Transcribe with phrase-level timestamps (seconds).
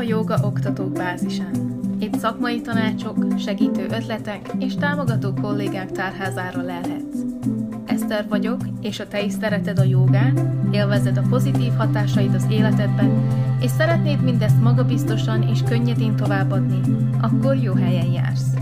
[0.00, 1.78] a Joga Oktatók Bázisán.
[1.98, 7.18] Itt szakmai tanácsok, segítő ötletek és támogató kollégák tárházára lelhetsz.
[7.86, 13.28] Eszter vagyok, és ha te is szereted a jogát, élvezed a pozitív hatásait az életedben,
[13.60, 16.80] és szeretnéd mindezt magabiztosan és könnyedén továbbadni,
[17.20, 18.54] akkor jó helyen jársz.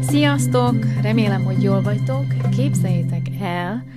[0.00, 0.76] Sziasztok!
[1.02, 2.24] Remélem, hogy jól vagytok.
[2.50, 3.91] Képzeljétek el,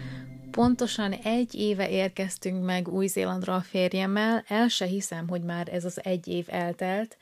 [0.56, 6.04] pontosan egy éve érkeztünk meg Új-Zélandra a férjemmel, el se hiszem, hogy már ez az
[6.04, 7.18] egy év eltelt.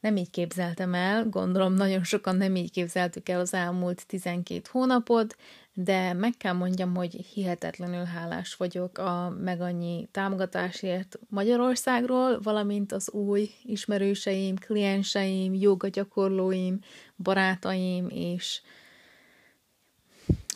[0.00, 5.36] Nem így képzeltem el, gondolom nagyon sokan nem így képzeltük el az elmúlt 12 hónapot,
[5.72, 13.10] de meg kell mondjam, hogy hihetetlenül hálás vagyok a meg annyi támogatásért Magyarországról, valamint az
[13.10, 16.78] új ismerőseim, klienseim, joga gyakorlóim,
[17.16, 18.60] barátaim, és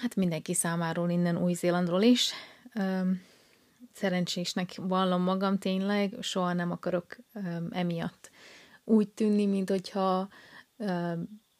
[0.05, 2.33] hát mindenki számáról innen Új-Zélandról is.
[3.92, 7.16] Szerencsésnek vallom magam tényleg, soha nem akarok
[7.70, 8.30] emiatt
[8.84, 10.28] úgy tűnni, mint hogyha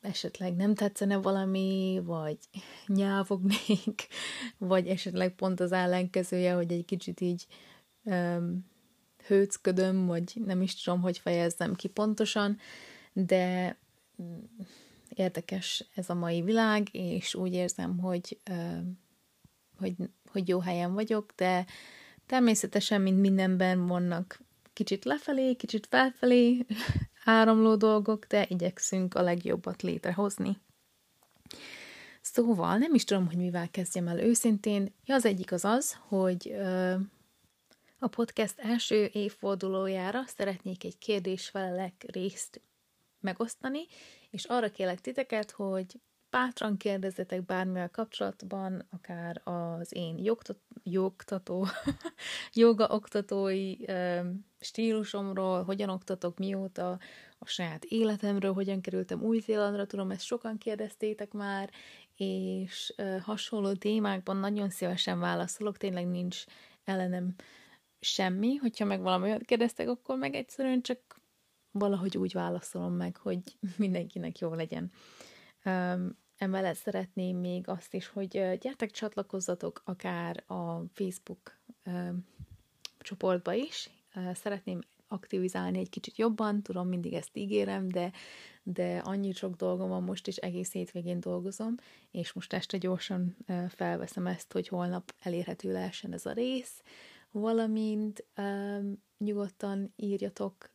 [0.01, 2.39] esetleg nem tetszene valami, vagy
[2.87, 4.07] nyávognék,
[4.59, 7.47] vagy esetleg pont az ellenkezője, hogy egy kicsit így
[8.03, 8.67] um,
[9.27, 12.59] hőcködöm, vagy nem is tudom, hogy fejezzem ki pontosan,
[13.13, 13.77] de
[15.09, 18.39] érdekes ez a mai világ, és úgy érzem, hogy,
[19.79, 19.95] hogy,
[20.31, 21.67] hogy jó helyen vagyok, de
[22.27, 24.41] természetesen, mint mindenben vannak
[24.73, 26.67] kicsit lefelé, kicsit felfelé
[27.25, 30.59] áramló dolgok, de igyekszünk a legjobbat létrehozni.
[32.21, 34.95] Szóval nem is tudom, hogy mivel kezdjem el őszintén.
[35.05, 36.95] Ja, az egyik az az, hogy ö,
[37.99, 42.61] a podcast első évfordulójára szeretnék egy kérdés-felelek részt
[43.25, 43.87] megosztani,
[44.31, 51.67] és arra kérlek titeket, hogy bátran kérdezzetek bármivel kapcsolatban, akár az én jogtat, jogtató,
[52.53, 53.77] joga oktatói
[54.61, 56.99] stílusomról, hogyan oktatok, mióta,
[57.39, 61.71] a saját életemről, hogyan kerültem Új-Zélandra, tudom, ezt sokan kérdeztétek már,
[62.17, 66.45] és hasonló témákban nagyon szívesen válaszolok, tényleg nincs
[66.85, 67.35] ellenem
[68.01, 71.23] semmi, hogyha meg valami olyat kérdeztek, akkor meg egyszerűen csak
[71.79, 73.43] valahogy úgy válaszolom meg, hogy
[73.77, 74.91] mindenkinek jó legyen.
[76.37, 78.29] Emellett szeretném még azt is, hogy
[78.61, 81.61] gyertek csatlakozzatok akár a Facebook
[82.99, 83.91] csoportba is.
[84.33, 88.13] Szeretném aktivizálni egy kicsit jobban, tudom, mindig ezt ígérem, de,
[88.63, 91.75] de annyi sok dolgom van most is, egész hétvégén dolgozom,
[92.11, 93.37] és most este gyorsan
[93.69, 96.83] felveszem ezt, hogy holnap elérhető lehessen ez a rész,
[97.31, 98.25] valamint
[99.19, 100.71] nyugodtan írjatok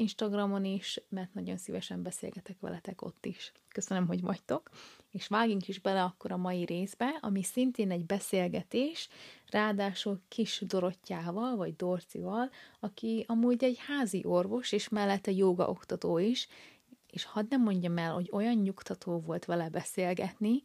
[0.00, 3.52] Instagramon is, mert nagyon szívesen beszélgetek veletek ott is.
[3.68, 4.70] Köszönöm, hogy vagytok,
[5.10, 9.08] és vágjunk is bele akkor a mai részbe, ami szintén egy beszélgetés,
[9.46, 12.50] ráadásul kis Dorottyával, vagy Dorcival,
[12.80, 16.48] aki amúgy egy házi orvos, és mellette joga oktató is,
[17.10, 20.62] és hadd nem mondjam el, hogy olyan nyugtató volt vele beszélgetni,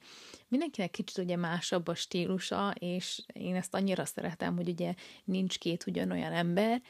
[0.47, 5.87] mindenkinek kicsit ugye másabb a stílusa, és én ezt annyira szeretem, hogy ugye nincs két
[5.87, 6.81] ugyanolyan ember,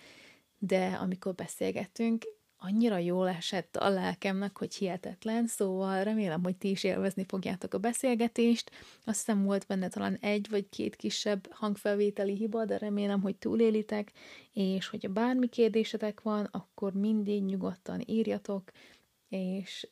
[0.57, 2.25] de amikor beszélgetünk,
[2.57, 7.77] annyira jól esett a lelkemnek, hogy hihetetlen, szóval remélem, hogy ti is élvezni fogjátok a
[7.77, 8.71] beszélgetést.
[9.03, 14.11] Azt hiszem volt benne talán egy vagy két kisebb hangfelvételi hiba, de remélem, hogy túlélitek,
[14.53, 18.71] és hogyha bármi kérdésetek van, akkor mindig nyugodtan írjatok,
[19.29, 19.87] és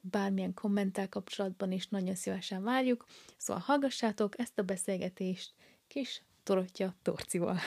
[0.00, 3.04] bármilyen kommentel kapcsolatban is nagyon szívesen várjuk.
[3.36, 5.52] Szóval hallgassátok ezt a beszélgetést
[5.86, 7.58] kis Torotja Torcival.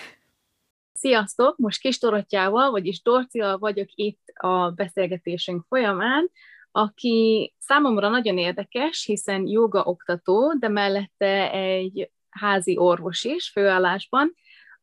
[0.94, 1.58] Sziasztok!
[1.58, 6.32] Most Kis Dorottyával, vagyis Dorcival vagyok itt a beszélgetésünk folyamán,
[6.72, 14.34] aki számomra nagyon érdekes, hiszen joga oktató, de mellette egy házi orvos is főállásban,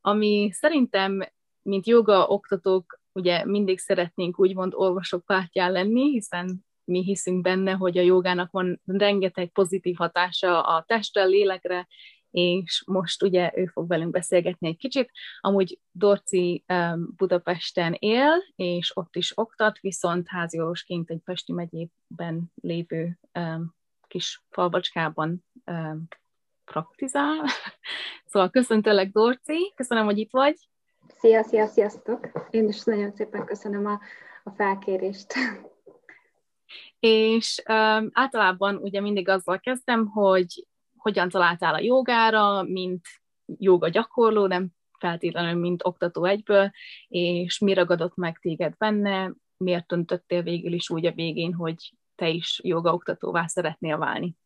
[0.01, 1.29] ami szerintem,
[1.63, 7.99] mint joga oktatók, ugye mindig szeretnénk úgymond orvosok pártján lenni, hiszen mi hiszünk benne, hogy
[7.99, 11.87] a jogának van rengeteg pozitív hatása a testre, lélekre,
[12.35, 15.11] és most ugye ő fog velünk beszélgetni egy kicsit.
[15.41, 16.65] Amúgy Dorci
[17.17, 23.19] Budapesten él, és ott is oktat, viszont háziorvosként egy Pesti megyében lévő
[24.07, 25.45] kis falvacskában
[26.65, 27.45] praktizál.
[28.31, 30.69] szóval köszöntelek, Dorci, köszönöm, hogy itt vagy.
[31.19, 32.49] Szia, szia, sziasztok!
[32.51, 34.01] Én is nagyon szépen köszönöm a,
[34.45, 35.35] a felkérést.
[36.99, 40.67] És um, általában ugye mindig azzal kezdem, hogy
[41.05, 43.07] hogyan találtál a jogára, mint
[43.45, 44.69] joga gyakorló, nem
[44.99, 46.71] feltétlenül, mint oktató egyből,
[47.09, 52.29] és mi ragadott meg téged benne, miért döntöttél végül is úgy a végén, hogy te
[52.29, 54.37] is jogaoktatóvá szeretnél válni?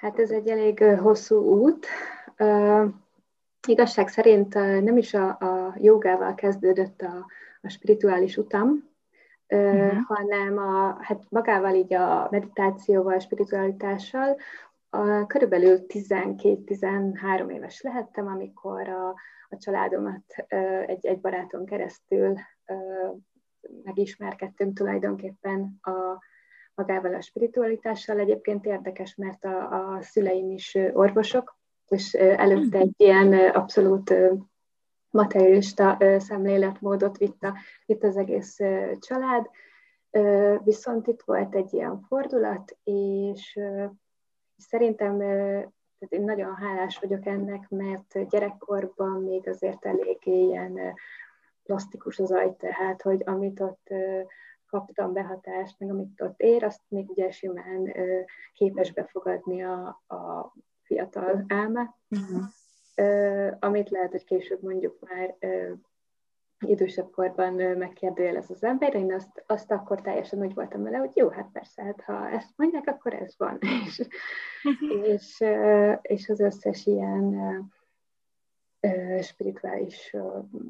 [0.00, 1.86] Hát ez egy elég hosszú út.
[2.38, 2.84] Uh,
[3.66, 7.26] igazság szerint nem is a, a jogával kezdődött a,
[7.62, 8.88] a spirituális utam,
[9.48, 9.98] uh-huh.
[10.06, 14.36] hanem a, hát magával így a meditációval, spiritualitással,
[14.90, 19.08] a, körülbelül 12-13 éves lehettem, amikor a,
[19.48, 20.24] a családomat
[20.86, 22.34] egy, egy baráton keresztül
[23.82, 26.22] megismerkedtünk tulajdonképpen a,
[26.74, 28.18] magával a spiritualitással.
[28.18, 31.56] Egyébként érdekes, mert a, a szüleim is orvosok,
[31.88, 34.14] és előtte egy ilyen abszolút
[35.10, 37.54] materialista szemléletmódot vitt, a,
[37.86, 38.56] itt az egész
[38.98, 39.48] család.
[40.64, 43.58] Viszont itt volt egy ilyen fordulat, és
[44.58, 45.18] szerintem
[45.98, 50.78] tehát én nagyon hálás vagyok ennek, mert gyerekkorban még azért elég ilyen
[51.62, 53.88] plastikus az agy, tehát, hogy amit ott
[54.66, 57.94] kaptam behatást, meg amit ott ér, azt még ugye simán
[58.52, 60.52] képes befogadni a, a
[60.82, 63.56] fiatal elme, uh-huh.
[63.58, 65.34] amit lehet, hogy később mondjuk már
[66.66, 71.28] idősebb korban megkérdőjelez az ember, én azt, azt akkor teljesen úgy voltam vele, hogy jó,
[71.28, 73.58] hát persze, hát ha ezt mondják, akkor ez van.
[73.84, 74.06] és,
[74.62, 75.08] uh-huh.
[75.08, 75.44] és,
[76.02, 77.36] és az összes ilyen
[79.20, 80.16] spirituális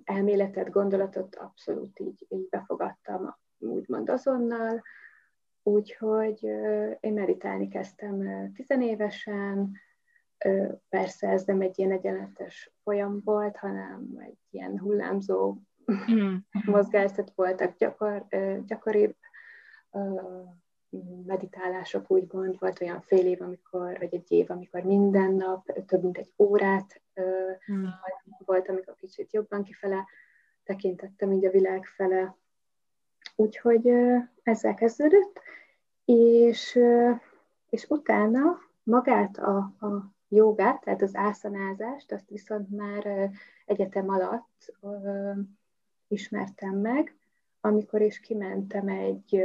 [0.05, 4.83] elméletet, gondolatot abszolút így, így befogadtam, úgymond azonnal.
[5.63, 6.43] Úgyhogy
[7.01, 8.23] én meditálni kezdtem
[8.55, 9.73] tizenévesen,
[10.89, 15.57] persze ez nem egy ilyen egyenletes folyam volt, hanem egy ilyen hullámzó
[16.13, 16.37] mm.
[16.65, 18.27] mozgászat voltak gyakor,
[18.67, 19.15] gyakoribb
[21.27, 26.19] meditálások, úgymond, volt olyan fél év, amikor, vagy egy év, amikor minden nap több mint
[26.19, 27.03] egy órát
[27.73, 27.85] mm.
[28.45, 30.07] volt, amikor kicsit jobban kifele
[30.65, 32.37] tekintettem így a világ fele.
[33.37, 33.93] Úgyhogy
[34.43, 35.41] ezzel kezdődött,
[36.05, 36.79] és,
[37.69, 43.31] és utána magát a, a jogát, tehát az ászanázást, azt viszont már
[43.67, 44.75] egyetem alatt
[46.09, 47.17] ismertem meg,
[47.61, 49.43] amikor is kimentem egy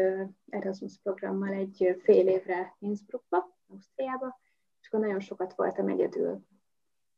[0.50, 4.39] Erasmus programmal egy fél évre Innsbruckba, Ausztriába,
[4.81, 6.45] és akkor nagyon sokat voltam egyedül.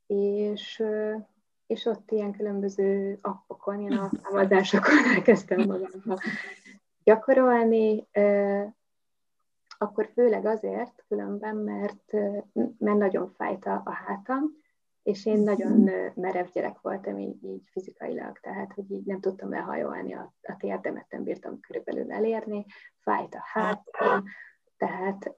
[0.07, 0.83] És,
[1.68, 6.19] és ott ilyen különböző appokon, ilyen alkalmazásokon elkezdtem magammal
[7.03, 8.07] gyakorolni,
[9.77, 12.12] akkor főleg azért különben, mert,
[12.77, 14.63] mert nagyon fájt a, hátam,
[15.06, 20.13] és én nagyon merev gyerek voltam így, így fizikailag, tehát hogy így nem tudtam lehajolni
[20.13, 22.66] a, a térdemet, nem bírtam körülbelül elérni,
[23.00, 24.24] fájt a hátam,
[24.78, 25.34] tehát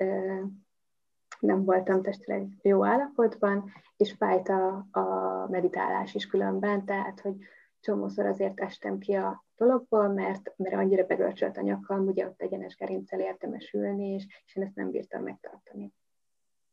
[1.39, 7.35] nem voltam testileg jó állapotban, és fájt a, a meditálás is különben, tehát hogy
[7.79, 12.75] csomószor azért estem ki a dologból, mert, mert annyira begörcsölt a nyakam, ugye ott egyenes
[12.75, 15.93] gerincel érdemes ülni, és, és én ezt nem bírtam megtartani.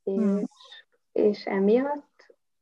[0.05, 0.39] Hmm.
[0.39, 0.49] És,
[1.13, 2.14] és emiatt,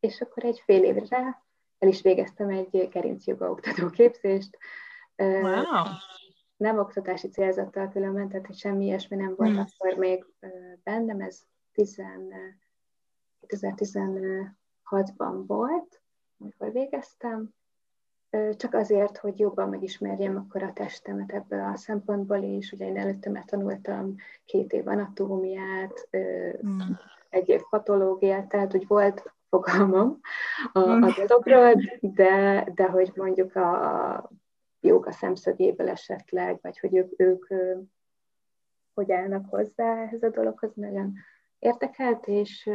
[0.03, 1.43] és akkor egy fél évre
[1.79, 4.59] el is végeztem egy gerincjoga oktató képzést.
[5.17, 5.85] Wow.
[6.57, 9.59] Nem oktatási célzattal különben, tehát hogy semmi ilyesmi nem volt hmm.
[9.59, 10.27] akkor még
[10.83, 11.41] bennem, ez
[13.49, 16.03] 2016-ban volt,
[16.39, 17.55] amikor végeztem,
[18.57, 22.73] csak azért, hogy jobban megismerjem akkor a testemet ebből a szempontból is.
[22.73, 26.09] Ugye én előtte már tanultam két év anatómiát,
[26.67, 26.81] mm.
[27.29, 30.21] egy év patológiát, tehát hogy volt fogalmam
[30.73, 31.09] a, a mm.
[31.27, 34.31] dologról, de, de hogy mondjuk a
[34.81, 37.47] joga szemszögéből esetleg, vagy hogy ők, ők
[38.95, 41.13] hogy állnak hozzá ehhez a dologhoz, nagyon
[41.59, 42.71] érdekelt, és,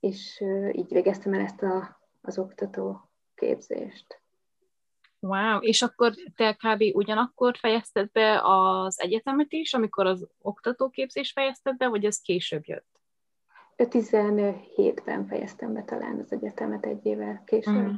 [0.00, 4.20] és így végeztem el ezt a, az oktató képzést.
[5.18, 6.82] Wow, és akkor te kb.
[6.94, 13.01] ugyanakkor fejezted be az egyetemet is, amikor az oktatóképzés fejezted be, vagy ez később jött?
[13.76, 17.74] 17-ben fejeztem be talán az egyetemet egy évvel később.
[17.74, 17.94] Mm.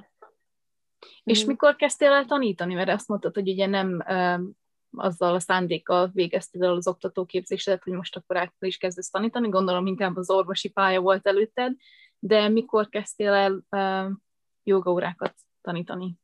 [1.25, 1.47] És mm.
[1.47, 2.75] mikor kezdtél el tanítani?
[2.75, 4.53] Mert azt mondtad, hogy ugye nem um,
[4.97, 9.87] azzal a szándékkal végezted el az oktatóképzésedet, hogy most akkor át is kezdesz tanítani, gondolom
[9.87, 11.77] inkább az orvosi pálya volt előtted,
[12.19, 14.23] de mikor kezdtél el um,
[14.63, 16.19] jogaórákat tanítani?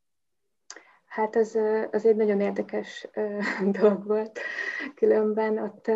[1.04, 1.58] Hát az,
[1.90, 3.08] az egy nagyon érdekes
[3.80, 4.40] dolog volt.
[4.94, 5.90] Különben ott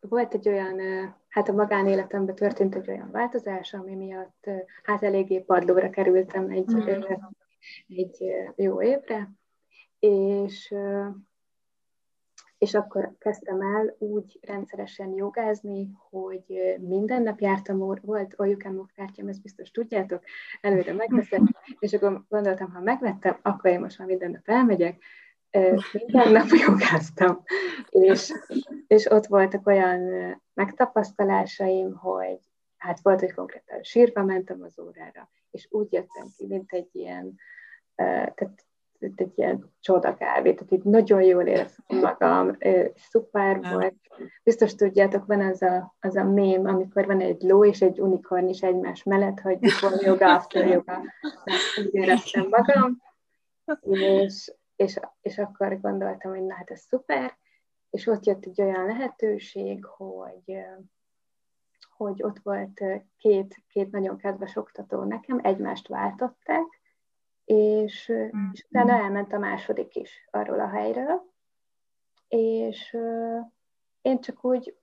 [0.00, 0.80] volt egy olyan,
[1.28, 4.50] hát a magánéletemben történt egy olyan változás, ami miatt
[4.82, 7.02] hát eléggé padlóra kerültem egy, mm.
[7.88, 8.24] egy
[8.56, 9.30] jó évre,
[9.98, 10.74] és
[12.58, 19.42] és akkor kezdtem el úgy rendszeresen jogázni, hogy minden nap jártam, volt Olyukám kártyám, ezt
[19.42, 20.22] biztos tudjátok,
[20.60, 25.02] előre megveszem, és akkor gondoltam, ha megvettem, akkor én most már minden nap elmegyek,
[25.92, 27.42] minden nap jogáztam,
[27.88, 28.32] és,
[28.86, 30.00] és ott voltak olyan
[30.54, 32.38] megtapasztalásaim, hogy
[32.76, 37.34] hát volt, hogy konkrétan sírva mentem az órára, és úgy jöttem ki, mint egy ilyen,
[37.94, 38.66] tehát
[38.98, 42.56] egy ilyen csodakávé, tehát itt nagyon jól éreztem magam,
[43.10, 43.94] szuper volt.
[44.42, 48.48] Biztos tudjátok, van az a, az a mém, amikor van egy ló és egy unikorn
[48.48, 51.02] is egymás mellett, hogy before yoga, after yoga.
[51.78, 53.02] Úgy éreztem magam,
[53.80, 57.36] és, és, és akkor gondoltam, hogy na hát ez szuper,
[57.90, 60.64] és ott jött egy olyan lehetőség, hogy
[61.96, 62.84] hogy ott volt
[63.16, 66.80] két, két nagyon kedves oktató nekem, egymást váltották,
[67.44, 68.50] és, mm.
[68.52, 71.32] és utána elment a második is arról a helyről,
[72.28, 72.96] és
[74.00, 74.76] én csak úgy,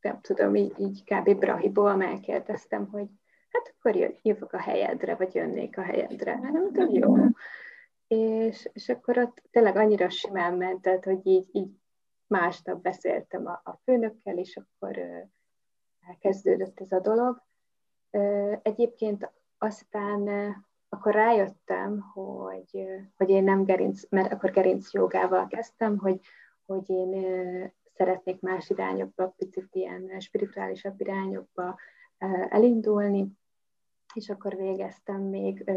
[0.00, 1.38] nem tudom, így, így kb.
[1.38, 3.08] Brahiból megkérdeztem, hogy
[3.50, 6.30] hát akkor jövök a helyedre, vagy jönnék a helyedre.
[6.30, 7.14] Hát nem tudom, jó.
[8.12, 11.70] És, és akkor ott tényleg annyira simán ment, tehát, hogy így, így
[12.26, 14.98] másnap beszéltem a, a főnökkel, és akkor
[16.08, 17.42] elkezdődött ez a dolog.
[18.62, 20.28] Egyébként aztán
[20.88, 26.20] akkor rájöttem, hogy, hogy én nem gerinc, mert akkor gerinc jogával kezdtem, hogy,
[26.66, 31.78] hogy én szeretnék más irányokba, picit ilyen spirituálisabb irányokba
[32.48, 33.32] elindulni,
[34.14, 35.70] és akkor végeztem még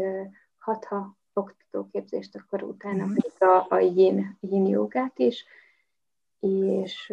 [0.58, 3.14] hatha oktatóképzést, akkor utána mm.
[3.14, 5.44] pedig a, a yin, yin jogát is,
[6.40, 7.12] és,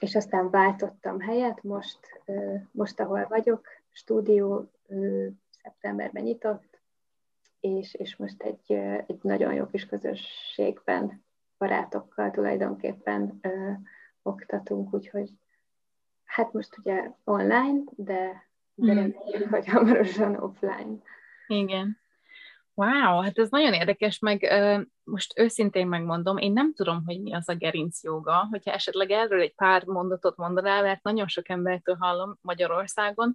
[0.00, 2.22] és aztán váltottam helyet, most,
[2.70, 4.70] most ahol vagyok, stúdió
[5.62, 6.80] szeptemberben nyitott,
[7.60, 8.72] és, és most egy,
[9.06, 11.22] egy nagyon jó kis közösségben,
[11.58, 13.70] barátokkal tulajdonképpen ö,
[14.22, 15.30] oktatunk, úgyhogy
[16.24, 18.96] hát most ugye online, de, de mm.
[18.96, 20.98] reméljük, hogy hamarosan offline.
[21.46, 21.98] Igen.
[22.78, 24.54] Wow, hát ez nagyon érdekes, meg
[25.04, 29.40] most őszintén megmondom, én nem tudom, hogy mi az a gerinc joga, hogyha esetleg erről
[29.40, 33.34] egy pár mondatot mondanál, mert nagyon sok embertől hallom Magyarországon,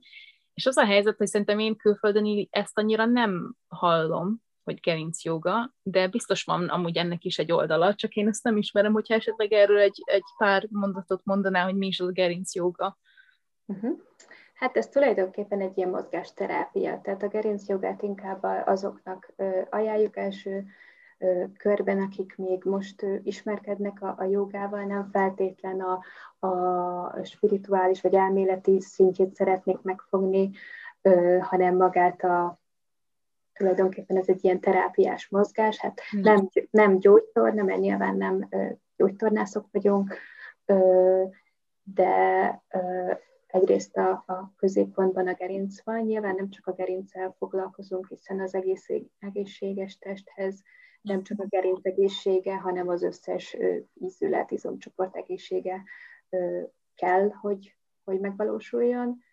[0.53, 5.73] és az a helyzet, hogy szerintem én külföldön ezt annyira nem hallom, hogy gerinc joga,
[5.81, 9.51] de biztos van amúgy ennek is egy oldala, csak én ezt nem ismerem, hogyha esetleg
[9.51, 12.97] erről egy, egy pár mondatot mondaná, hogy mi is az a gerinc joga.
[13.65, 13.99] Uh-huh.
[14.53, 19.33] Hát ez tulajdonképpen egy ilyen mozgásterápia, tehát a gerinc jogát inkább azoknak
[19.69, 20.65] ajánljuk első
[21.57, 25.99] körben, akik még most ismerkednek a, a jogával, nem feltétlen a,
[26.47, 30.51] a spirituális vagy elméleti szintjét szeretnék megfogni,
[31.41, 32.61] hanem magát a
[33.53, 36.21] tulajdonképpen ez egy ilyen terápiás mozgás, hát hmm.
[36.21, 38.49] nem, nem gyógytorna, mert nyilván nem
[38.95, 40.15] gyógytornászok vagyunk,
[41.83, 42.61] de
[43.53, 48.53] egyrészt a, a középpontban a gerinc van, nyilván nem csak a gerinccel foglalkozunk, hiszen az
[48.53, 48.87] egész
[49.19, 50.63] egészséges testhez
[51.01, 53.57] nem csak a gerinc egészsége, hanem az összes
[53.93, 55.83] ízület, izomcsoport egészsége
[56.95, 59.23] kell, hogy, hogy megvalósuljon,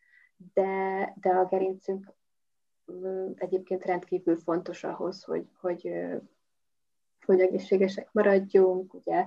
[0.54, 2.12] de, de a gerincünk
[3.34, 5.92] egyébként rendkívül fontos ahhoz, hogy, hogy,
[7.24, 9.26] hogy egészségesek maradjunk, ugye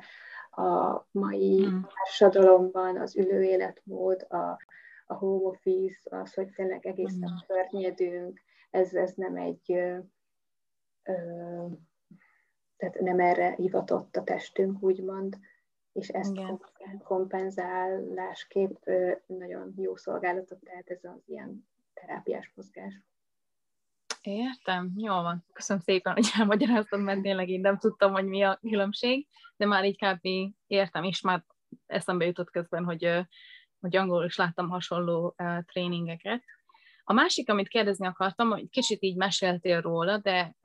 [0.52, 1.82] a mai mm.
[1.96, 4.58] társadalomban az ülő életmód, a,
[5.06, 7.48] a home office, az, hogy tényleg egész nap mm.
[7.48, 9.98] környedünk, ez, ez nem egy ö,
[11.04, 11.66] ö,
[12.78, 15.38] tehát nem erre hivatott a testünk, úgymond,
[15.94, 16.60] és ezt Igen.
[17.04, 18.86] kompenzálásképp
[19.26, 23.02] nagyon jó szolgálatot tehet ez az ilyen terápiás mozgás.
[24.26, 25.46] Értem, jól van.
[25.54, 29.28] Köszönöm szépen, hogy elmagyaráztad, mert tényleg én nem tudtam, hogy mi a különbség,
[29.58, 30.28] de már így kb.
[30.68, 31.44] értem, és már
[31.86, 33.26] eszembe jutott közben, hogy,
[33.80, 36.44] hogy angolul is láttam hasonló uh, tréningeket.
[37.04, 40.56] A másik, amit kérdezni akartam, hogy kicsit így meséltél róla, de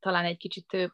[0.00, 0.90] talán egy kicsit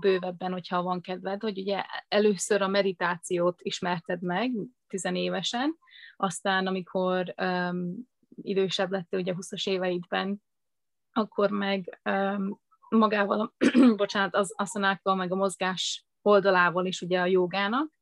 [0.00, 4.52] bővebben, hogyha van kedved, hogy ugye először a meditációt ismerted meg
[4.88, 5.76] tizenévesen,
[6.16, 8.08] aztán amikor um,
[8.42, 10.42] idősebb lettél, ugye 20-as éveidben,
[11.14, 12.00] akkor meg
[12.88, 13.54] magával,
[13.96, 17.92] bocsánat, az aszanákkal, meg a mozgás oldalával is ugye a jogának,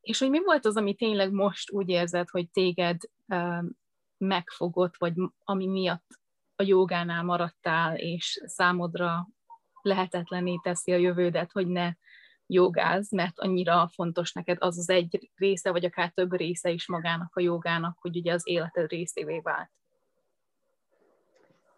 [0.00, 3.00] és hogy mi volt az, ami tényleg most úgy érzed, hogy téged
[4.16, 5.12] megfogott, vagy
[5.44, 6.06] ami miatt
[6.56, 9.28] a jogánál maradtál, és számodra
[9.82, 11.92] lehetetlené teszi a jövődet, hogy ne
[12.46, 17.36] jogáz, mert annyira fontos neked az az egy része, vagy akár több része is magának
[17.36, 19.70] a jogának, hogy ugye az életed részévé vált.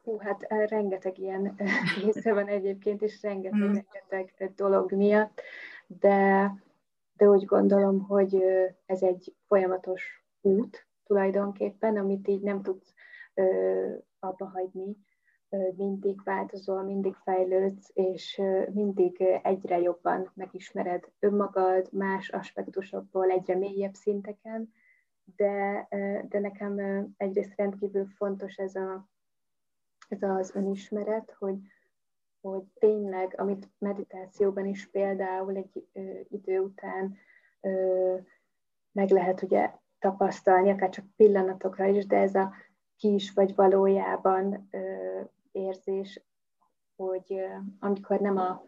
[0.04, 1.68] Hú, hát eh, rengeteg ilyen eh,
[2.04, 3.76] része van egyébként, és rengeteg, mm.
[4.08, 5.40] rengeteg dolog miatt,
[5.86, 6.50] de,
[7.16, 12.94] de úgy gondolom, hogy eh, ez egy folyamatos út tulajdonképpen, amit így nem tudsz
[14.18, 14.96] abba hagyni,
[15.76, 18.42] mindig változol, mindig fejlődsz, és
[18.72, 24.72] mindig egyre jobban megismered önmagad, más aspektusokból, egyre mélyebb szinteken,
[25.36, 25.86] de,
[26.28, 26.78] de nekem
[27.16, 29.08] egyrészt rendkívül fontos ez, a,
[30.22, 31.56] ez az önismeret, hogy,
[32.40, 37.16] hogy tényleg, amit meditációban is például egy ö, idő után
[37.60, 38.16] ö,
[38.92, 42.52] meg lehet ugye tapasztalni, akár csak pillanatokra is, de ez a
[42.96, 45.20] ki is vagy valójában ö,
[45.52, 46.22] érzés,
[46.96, 47.46] hogy ö,
[47.78, 48.64] amikor nem a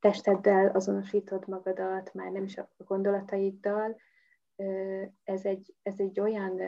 [0.00, 4.00] testeddel azonosítod magadat, már nem is a gondolataiddal,
[4.56, 6.60] ö, ez egy, ez egy olyan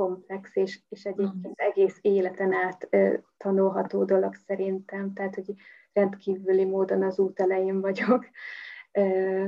[0.00, 1.52] komplex, és, és egyébként mm.
[1.56, 5.54] egész életen át ö, tanulható dolog szerintem, tehát hogy
[5.92, 8.26] rendkívüli módon az út elején vagyok,
[8.92, 9.46] ö,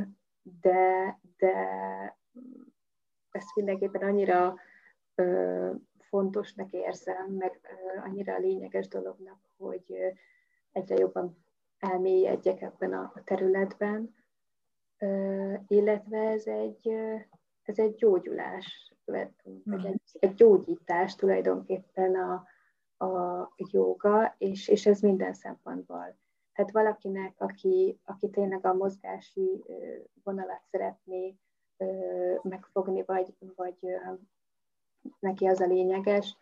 [0.60, 1.54] de, de
[3.30, 4.56] ezt mindenképpen annyira
[5.14, 10.08] ö, fontosnak érzem, meg ö, annyira lényeges dolognak, hogy ö,
[10.72, 11.44] egyre jobban
[11.78, 14.14] elmélyedjek ebben a, a területben,
[14.98, 17.14] ö, illetve ez egy, ö,
[17.62, 22.46] ez egy gyógyulás, vagy egy, egy gyógyítás tulajdonképpen a,
[23.06, 26.16] a joga, és, és ez minden szempontból.
[26.52, 29.64] Tehát valakinek, aki, aki tényleg a mozgási
[30.22, 31.36] vonalat szeretné
[32.42, 33.76] megfogni, vagy, vagy
[35.18, 36.36] neki az a lényeges,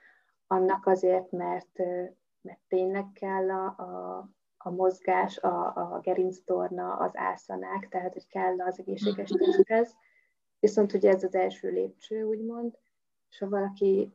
[0.47, 1.79] annak azért, mert,
[2.41, 8.61] mert tényleg kell a, a, a mozgás, a, a gerinctorna, az ászanák, tehát hogy kell
[8.61, 9.97] az egészséges testhez.
[10.61, 12.79] Viszont ugye ez az első lépcső, úgymond,
[13.31, 14.13] és ha valaki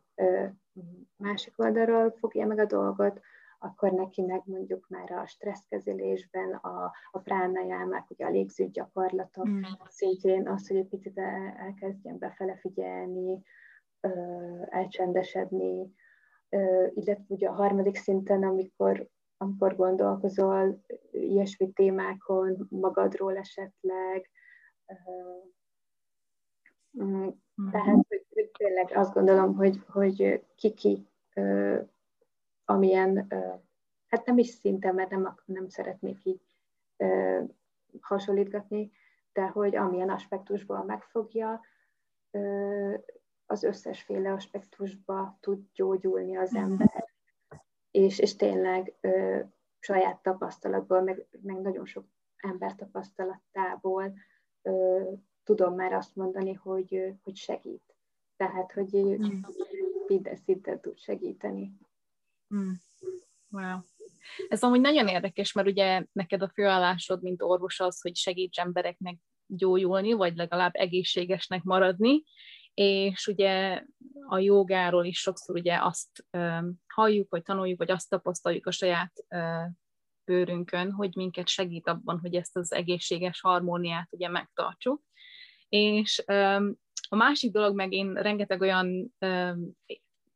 [1.16, 3.22] másik oldalról fogja meg a dolgot,
[3.60, 9.62] akkor neki meg mondjuk már a stresszkezelésben, a, a pránajámák, ugye a légző gyakorlatok, mm.
[9.90, 13.44] szintén az, hogy egy picit el, elkezdjen befele figyelni,
[14.70, 15.94] elcsendesedni,
[16.94, 24.30] illetve ugye a harmadik szinten, amikor, amikor gondolkozol ilyesmi témákon, magadról esetleg,
[27.72, 31.08] tehát, hogy, hogy tényleg azt gondolom, hogy, hogy kiki
[32.66, 33.28] amilyen,
[34.08, 36.42] hát nem is szinten, mert nem, nem szeretnék így
[38.02, 38.92] hasonlítgatni,
[39.34, 41.62] de hogy amilyen aspektusból megfogja,
[43.46, 46.62] az összesféle aspektusba tud gyógyulni az mhm.
[46.62, 47.14] ember.
[47.92, 49.40] És, és tényleg ö,
[49.80, 52.06] saját tapasztalatból, meg, meg nagyon sok
[52.38, 54.14] ember tapasztalatából
[54.62, 55.02] ö,
[55.46, 57.96] tudom már azt mondani, hogy, hogy segít.
[58.36, 59.42] Tehát, hogy mm.
[60.08, 61.72] minden szinten tud segíteni.
[62.56, 62.72] Mm.
[63.50, 63.80] Wow.
[64.48, 69.18] Ez amúgy nagyon érdekes, mert ugye neked a főállásod, mint orvos az, hogy segíts embereknek
[69.48, 72.24] gyógyulni, vagy legalább egészségesnek maradni,
[72.74, 73.84] és ugye
[74.28, 79.14] a jogáról is sokszor ugye azt um, halljuk, vagy tanuljuk, vagy azt tapasztaljuk a saját
[79.30, 79.72] uh,
[80.26, 85.02] bőrünkön, hogy minket segít abban, hogy ezt az egészséges harmóniát ugye megtartsuk.
[85.76, 86.24] És
[87.10, 89.16] a másik dolog meg én rengeteg olyan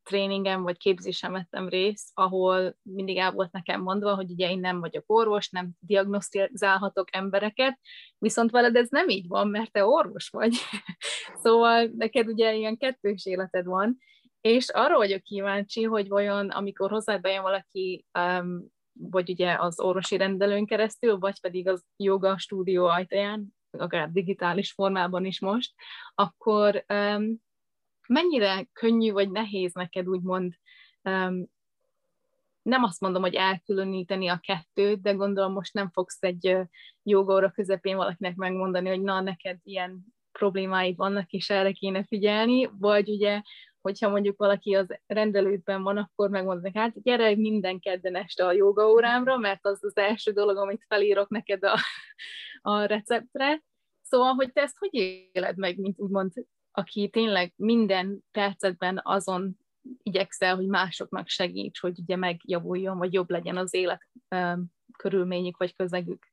[0.03, 4.79] tréningen vagy képzésen vettem részt, ahol mindig el volt nekem mondva, hogy ugye én nem
[4.79, 7.79] vagyok orvos, nem diagnosztizálhatok embereket,
[8.17, 10.55] viszont veled ez nem így van, mert te orvos vagy.
[11.43, 13.97] szóval neked ugye ilyen kettős életed van,
[14.41, 20.17] és arra vagyok kíváncsi, hogy vajon amikor hozzád bejön valaki, um, vagy ugye az orvosi
[20.17, 25.73] rendelőn keresztül, vagy pedig az joga stúdió ajtaján, akár digitális formában is most,
[26.15, 27.41] akkor um,
[28.07, 30.53] mennyire könnyű vagy nehéz neked úgymond
[31.03, 31.49] um,
[32.61, 36.57] nem azt mondom, hogy elkülöníteni a kettőt, de gondolom most nem fogsz egy
[37.03, 43.09] jogóra közepén valakinek megmondani, hogy na, neked ilyen problémáid vannak, és erre kéne figyelni, vagy
[43.09, 43.41] ugye,
[43.81, 49.37] hogyha mondjuk valaki az rendelődben van, akkor megmondod hát gyere minden kedden este a jogaórámra,
[49.37, 51.79] mert az az első dolog, amit felírok neked a,
[52.61, 53.63] a receptre.
[54.01, 54.93] Szóval, hogy te ezt hogy
[55.31, 56.31] éled meg, mint úgymond
[56.71, 59.57] aki tényleg minden percetben azon
[60.03, 64.07] igyekszel, hogy másoknak segíts, hogy ugye megjavuljon, vagy jobb legyen az élet
[64.97, 66.25] körülményük, vagy közegük?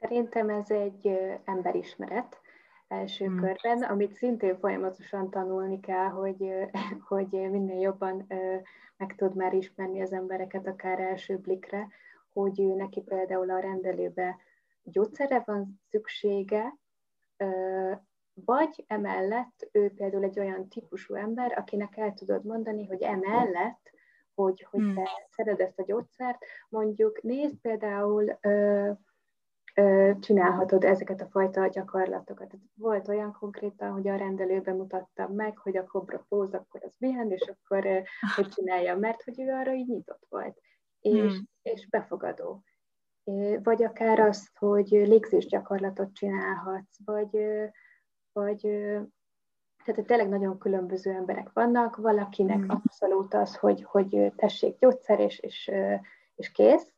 [0.00, 1.10] Szerintem ez egy
[1.44, 2.40] emberismeret
[2.88, 3.40] első hmm.
[3.40, 6.52] körben, amit szintén folyamatosan tanulni kell, hogy,
[7.08, 8.26] hogy minél jobban
[8.96, 11.88] meg tud már ismerni az embereket akár első blikre,
[12.32, 14.36] hogy neki például a rendelőbe
[14.90, 16.78] gyógyszerre van szüksége,
[18.44, 23.90] vagy emellett ő például egy olyan típusú ember, akinek el tudod mondani, hogy emellett,
[24.34, 24.94] hogy, hogy hmm.
[24.94, 28.90] te szereted ezt a gyógyszert, mondjuk nézd például, ö,
[29.74, 32.54] ö, csinálhatod ezeket a fajta gyakorlatokat.
[32.74, 37.30] Volt olyan konkrétan, hogy a rendelőben mutattam meg, hogy a kobra póz, akkor az milyen,
[37.30, 37.98] és akkor ö,
[38.34, 40.58] hogy csinálja, mert hogy ő arra így nyitott volt,
[41.00, 41.48] és, hmm.
[41.62, 42.62] és befogadó.
[43.62, 47.28] Vagy akár azt, hogy légzés gyakorlatot csinálhatsz, vagy
[48.32, 48.60] vagy
[49.84, 52.68] tehát tényleg nagyon különböző emberek vannak, valakinek mm.
[52.68, 55.70] abszolút az, hogy, hogy tessék gyógyszer, és, és,
[56.34, 56.92] és kész,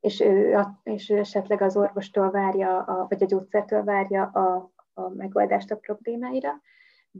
[0.00, 5.08] és ő, és ő esetleg az orvostól várja, a, vagy a gyógyszertől várja a, a
[5.08, 6.60] megoldást a problémáira,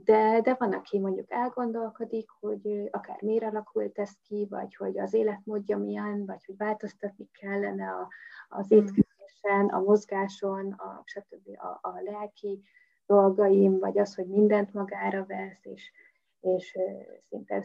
[0.03, 5.13] de, de van, aki mondjuk elgondolkodik, hogy akár miért alakult ez ki, vagy hogy az
[5.13, 8.07] életmódja milyen, vagy hogy változtatni kellene a,
[8.47, 8.77] az hmm.
[8.77, 11.49] étkezésen, a mozgáson, a, stb.
[11.57, 12.61] A, a lelki
[13.05, 15.91] dolgaim, vagy az, hogy mindent magára vesz, és,
[16.39, 16.77] és
[17.21, 17.63] szinte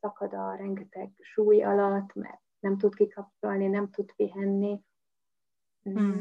[0.00, 4.80] szakad a rengeteg súly alatt, mert nem tud kikapcsolni, nem tud pihenni.
[5.88, 6.20] Mm.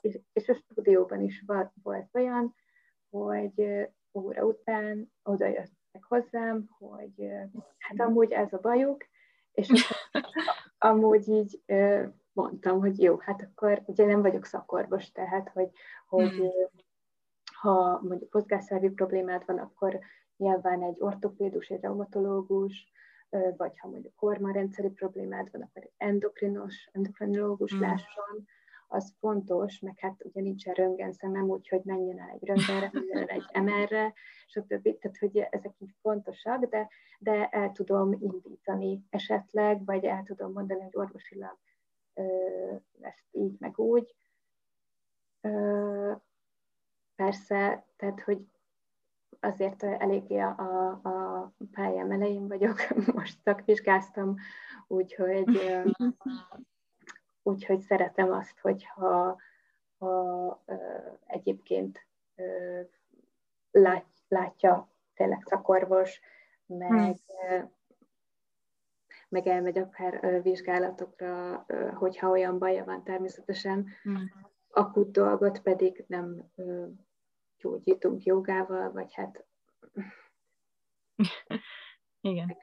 [0.00, 2.54] És, és a stúdióban is volt, volt olyan,
[3.10, 7.30] hogy óra után oda jöttek hozzám, hogy
[7.78, 9.04] hát amúgy ez a bajuk,
[9.52, 9.68] és
[10.78, 11.62] amúgy így
[12.32, 15.70] mondtam, hogy jó, hát akkor ugye nem vagyok szakorvos, tehát hogy,
[16.08, 16.48] hogy hmm.
[17.54, 19.98] ha mondjuk mozgásszervi problémád van, akkor
[20.36, 22.92] nyilván egy ortopédus, egy reumatológus,
[23.56, 27.80] vagy ha mondjuk hormonrendszeri problémád van, akkor egy endokrinos, endokrinológus hmm.
[27.80, 28.46] lásson,
[28.88, 33.62] az fontos, meg hát ugye nincsen röntgenszemem, úgyhogy menjen el egy röntgenre, menjen el egy
[33.62, 34.12] MR-re,
[34.46, 34.98] stb.
[34.98, 40.82] Tehát, hogy ezek így fontosak, de, de el tudom indítani esetleg, vagy el tudom mondani,
[40.82, 41.58] hogy orvosilag
[42.14, 42.24] ö,
[43.00, 44.14] ezt így, meg úgy.
[45.40, 46.12] Ö,
[47.16, 48.46] persze, tehát, hogy
[49.40, 52.76] azért eléggé a, a, a pályám elején vagyok,
[53.14, 54.36] most szakvizsgáztam,
[54.86, 55.48] úgyhogy
[57.48, 59.36] úgyhogy szeretem azt, hogyha
[59.98, 60.62] ha,
[61.26, 62.06] egyébként
[63.70, 66.20] lát, látja tényleg szakorvos,
[66.66, 67.70] meg, hmm.
[69.28, 73.86] meg elmegy akár vizsgálatokra, hogyha olyan baja van természetesen.
[74.02, 74.32] Hmm.
[74.70, 76.52] Akut dolgot pedig nem
[77.58, 79.46] gyógyítunk jogával, vagy hát...
[82.20, 82.56] Igen.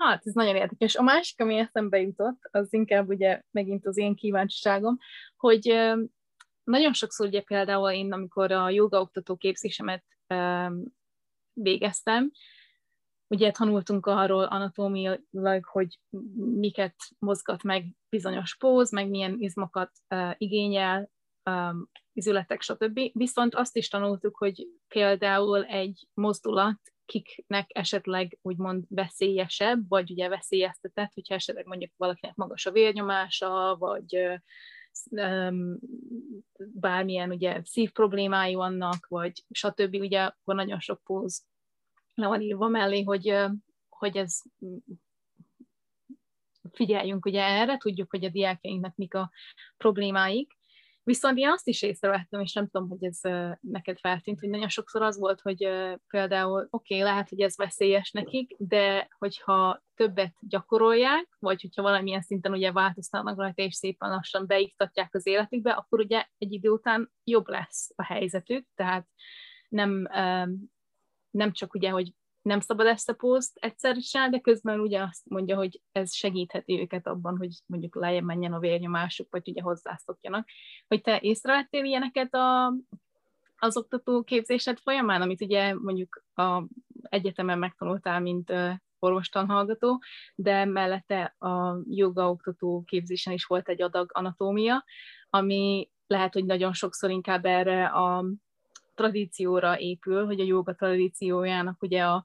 [0.00, 0.96] Hát, ez nagyon érdekes.
[0.96, 4.98] A másik, ami eszembe jutott, az inkább ugye megint az én kíváncsiságom,
[5.36, 5.66] hogy
[6.64, 10.04] nagyon sokszor ugye például én, amikor a joga oktató képzésemet
[11.52, 12.30] végeztem,
[13.26, 16.00] ugye tanultunk arról anatómiailag, hogy
[16.36, 19.90] miket mozgat meg bizonyos póz, meg milyen izmokat
[20.36, 21.10] igényel,
[22.12, 23.00] izületek, stb.
[23.12, 31.14] Viszont azt is tanultuk, hogy például egy mozdulat kiknek esetleg úgymond veszélyesebb, vagy ugye veszélyeztetett,
[31.14, 34.40] hogyha esetleg mondjuk valakinek magas a vérnyomása, vagy
[36.56, 39.94] bármilyen ugye szív problémái vannak, vagy stb.
[39.94, 41.44] Ugye akkor nagyon sok póz
[42.14, 43.34] le van írva mellé, hogy,
[43.88, 44.40] hogy ez
[46.72, 49.30] figyeljünk ugye erre, tudjuk, hogy a diákjainknak mik a
[49.76, 50.58] problémáik,
[51.10, 53.20] Viszont én azt is észrevettem, és nem tudom, hogy ez
[53.60, 55.68] neked feltűnt, hogy nagyon sokszor az volt, hogy
[56.06, 62.22] például oké, okay, lehet, hogy ez veszélyes nekik, de hogyha többet gyakorolják, vagy hogyha valamilyen
[62.22, 67.12] szinten ugye változtatnak rajta, és szépen lassan beiktatják az életükbe, akkor ugye egy idő után
[67.24, 69.06] jobb lesz a helyzetük, tehát
[69.68, 70.08] nem,
[71.30, 72.12] nem csak ugye, hogy
[72.42, 73.96] nem szabad ezt a poszt egyszer
[74.30, 78.58] de közben ugye azt mondja, hogy ez segítheti őket abban, hogy mondjuk lejjebb menjen a
[78.58, 80.48] vérnyomásuk, vagy ugye hozzászokjanak.
[80.88, 82.74] Hogy te észrevettél ilyeneket a,
[83.58, 86.64] az oktató képzésed folyamán, amit ugye mondjuk a
[87.02, 88.52] egyetemen megtanultál, mint
[88.98, 90.02] orvostanhallgató,
[90.34, 94.84] de mellette a joga oktató képzésen is volt egy adag anatómia,
[95.30, 98.24] ami lehet, hogy nagyon sokszor inkább erre a
[99.00, 102.24] tradícióra épül, hogy a joga tradíciójának ugye a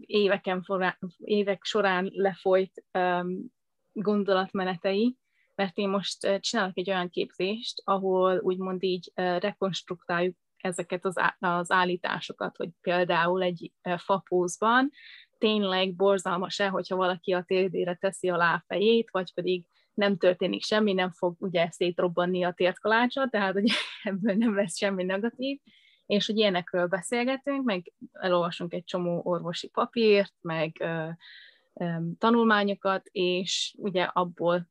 [0.00, 3.44] éveken forá, évek során lefolyt um,
[3.92, 5.16] gondolatmenetei,
[5.54, 12.56] mert én most csinálok egy olyan képzést, ahol úgymond így rekonstruktáljuk ezeket az, az állításokat,
[12.56, 14.90] hogy például egy fapózban
[15.38, 19.64] tényleg borzalmas-e, hogyha valaki a térdére teszi a lábfejét, vagy pedig
[19.98, 23.70] nem történik semmi, nem fog ugye szétrobbanni a tértkalácsa, tehát hogy
[24.02, 25.58] ebből nem lesz semmi negatív,
[26.06, 31.08] és hogy ilyenekről beszélgetünk, meg elolvasunk egy csomó orvosi papírt, meg ö,
[31.74, 31.84] ö,
[32.18, 34.68] tanulmányokat, és ugye abból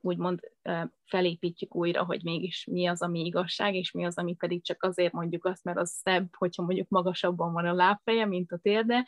[0.00, 4.64] úgymond ö, felépítjük újra, hogy mégis mi az, ami igazság, és mi az, ami pedig
[4.64, 8.58] csak azért mondjuk azt, mert az szebb, hogyha mondjuk magasabban van a lábfeje, mint a
[8.58, 9.06] térde,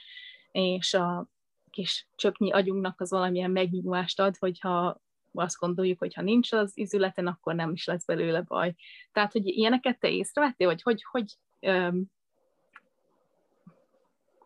[0.53, 1.27] és a
[1.71, 5.01] kis csöpnyi agyunknak az valamilyen megnyugvást ad, hogyha
[5.33, 8.75] azt gondoljuk, hogy ha nincs az izületen, akkor nem is lesz belőle baj.
[9.13, 12.05] Tehát, hogy ilyeneket te észrevettél, vagy hogy, hogy öm,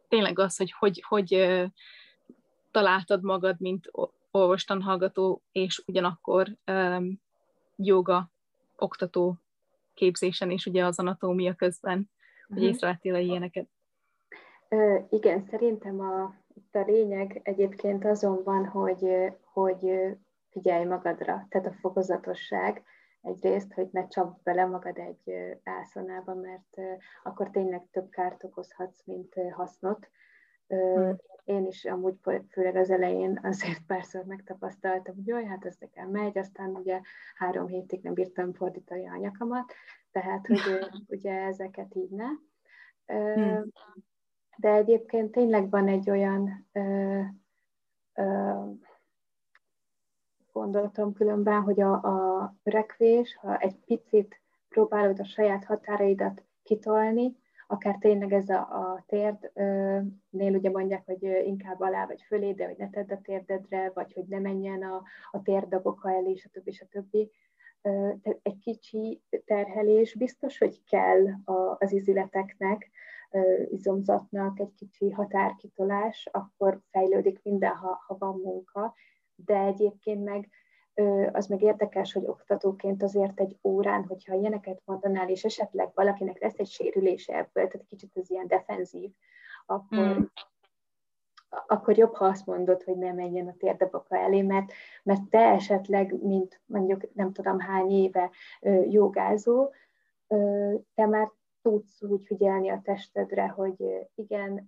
[0.09, 1.65] tényleg az, hogy hogy, hogy ö,
[2.71, 3.91] találtad magad, mint
[4.31, 7.21] olvostan hallgató, és ugyanakkor öm,
[7.77, 8.31] joga
[8.77, 9.37] oktató
[9.95, 12.49] képzésen, és ugye az anatómia közben, uh-huh.
[12.49, 12.67] hogy mhm.
[12.67, 13.69] észrevettél ilyeneket?
[15.11, 19.07] Igen, szerintem a, itt a lényeg egyébként azon van, hogy,
[19.43, 20.17] hogy
[20.55, 22.83] figyelj magadra, tehát a fokozatosság
[23.23, 29.35] egyrészt, hogy ne csapd bele magad egy álszonába, mert akkor tényleg több kárt okozhatsz, mint
[29.53, 30.09] hasznot.
[30.67, 31.17] Hmm.
[31.45, 32.17] Én is amúgy
[32.51, 37.01] főleg az elején azért párszor megtapasztaltam, hogy jaj, hát ez nekem megy, aztán ugye
[37.35, 39.73] három hétig nem bírtam fordítani a nyakamat,
[40.13, 40.61] tehát hogy
[41.17, 42.29] ugye ezeket így ne.
[43.35, 43.71] Hmm.
[44.57, 46.69] De egyébként tényleg van egy olyan
[50.55, 57.37] gondolatom különben, hogy a, a rekvés, ha egy picit próbálod a saját határaidat kitolni,
[57.67, 62.77] akár tényleg ez a, a térdnél ugye mondják, hogy inkább alá vagy fölé, de hogy
[62.79, 67.31] ne tedd a térdedre, vagy hogy ne menjen a, a térdaboka elé, a többi.
[67.83, 71.25] Tehát egy kicsi terhelés biztos, hogy kell
[71.79, 72.91] az izületeknek,
[73.71, 78.95] izomzatnak egy kicsi határkitolás, akkor fejlődik minden, ha, ha van munka,
[79.35, 80.49] de egyébként meg
[81.33, 86.59] az meg érdekes, hogy oktatóként azért egy órán, hogyha ilyeneket mondanál, és esetleg valakinek lesz
[86.59, 89.11] egy sérülése ebből, tehát kicsit az ilyen defenzív,
[89.67, 90.23] akkor, mm.
[91.67, 96.23] akkor jobb, ha azt mondod, hogy ne menjen a térdebaka elé, mert, mert te esetleg,
[96.23, 98.31] mint mondjuk nem tudom hány éve
[98.89, 99.73] jogázó,
[100.95, 104.65] te már tudsz úgy figyelni a testedre, hogy igen,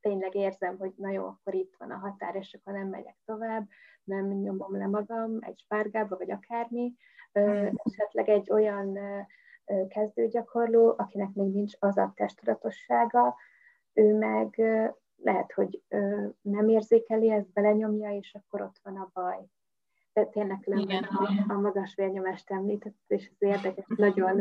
[0.00, 3.68] tényleg érzem, hogy na jó, akkor itt van a határ, és akkor nem megyek tovább,
[4.06, 6.92] nem nyomom le magam egy spárgába, vagy akármi.
[7.38, 7.66] Mm.
[7.84, 8.98] Esetleg egy olyan
[9.88, 13.36] kezdőgyakorló, akinek még nincs az a testudatossága,
[13.92, 14.54] ő meg
[15.16, 15.82] lehet, hogy
[16.40, 19.48] nem érzékeli, ezt belenyomja, és akkor ott van a baj
[20.24, 24.36] tényleg különben a, a magas vérnyomást említett, és ez érdekes, nagyon,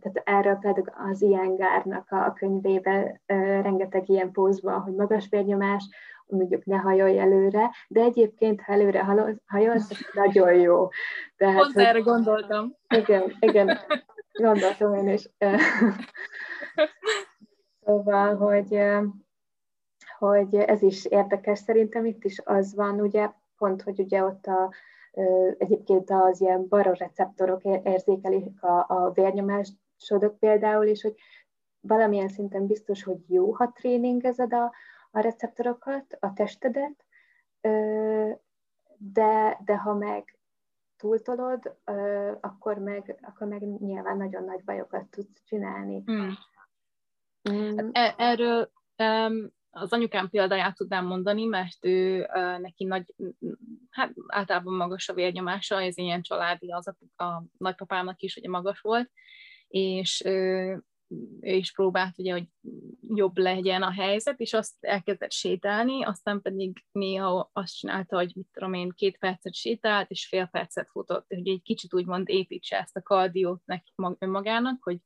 [0.00, 3.20] tehát erről például az Ian Gárnak a, a könyvébe
[3.62, 5.88] rengeteg ilyen póz van, hogy magas vérnyomás,
[6.26, 9.04] mondjuk ne hajolj előre, de egyébként, ha előre
[9.46, 10.88] hajolsz, nagyon jó.
[11.36, 12.76] Tehát, Pont hogy, erre gondoltam.
[12.88, 13.78] Igen, igen,
[14.32, 15.28] gondoltam én is.
[17.84, 18.80] szóval, hogy,
[20.18, 24.72] hogy ez is érdekes, szerintem itt is az van, ugye, pont, hogy ugye ott a,
[25.58, 31.14] egyébként az ilyen baroreceptorok érzékelik a, a vérnyomásodok például, és hogy
[31.80, 34.72] valamilyen szinten biztos, hogy jó, ha tréningezed a,
[35.10, 37.04] a receptorokat, a testedet,
[38.98, 40.38] de, de ha meg
[40.96, 41.76] túltolod,
[42.40, 46.02] akkor meg, akkor meg nyilván nagyon nagy bajokat tudsz csinálni.
[46.12, 46.28] Mm.
[47.76, 52.26] Hát erről um, az anyukám példáját tudnám mondani, mert ő
[52.60, 53.14] neki nagy,
[53.90, 58.80] hát általában magas a vérnyomása, ez ilyen családi, az a, a nagypapámnak is ugye magas
[58.80, 59.10] volt,
[59.68, 60.82] és ő
[61.40, 62.46] is próbált ugye, hogy
[63.00, 68.48] jobb legyen a helyzet, és azt elkezdett sétálni, aztán pedig néha azt csinálta, hogy mit
[68.52, 72.96] tudom én, két percet sétált, és fél percet futott, hogy egy kicsit úgymond építse ezt
[72.96, 74.98] a kardiót neki önmagának, hogy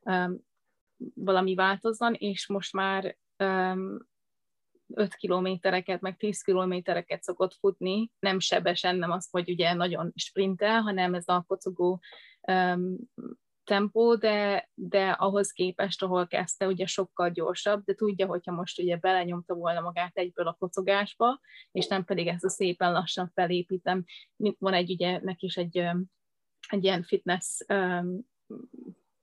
[0.00, 0.38] um,
[1.14, 9.10] valami változzon, és most már 5 kilométereket, meg 10 kilométereket szokott futni, nem sebesen, nem
[9.10, 12.00] az, hogy ugye nagyon sprintel, hanem ez a kocogó
[12.52, 12.96] um,
[13.64, 18.96] tempó, de, de ahhoz képest, ahol kezdte, ugye sokkal gyorsabb, de tudja, hogyha most ugye
[18.96, 21.40] belenyomta volna magát egyből a kocogásba,
[21.72, 24.04] és nem pedig ezt a szépen lassan felépítem.
[24.58, 25.76] Van egy ugye, neki is egy,
[26.68, 28.20] egy ilyen fitness um,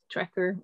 [0.08, 0.56] tracker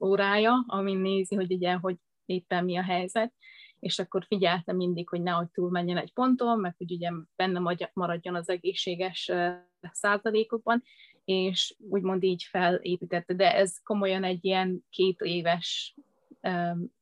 [0.00, 1.96] órája, amin nézi, hogy ugye, hogy
[2.26, 3.32] éppen mi a helyzet,
[3.78, 8.48] és akkor figyeltem mindig, hogy nehogy túlmenjen egy ponton, meg hogy ugye benne maradjon az
[8.48, 9.32] egészséges
[9.92, 10.82] százalékokban,
[11.24, 15.96] és úgymond így felépítette, de ez komolyan egy ilyen két éves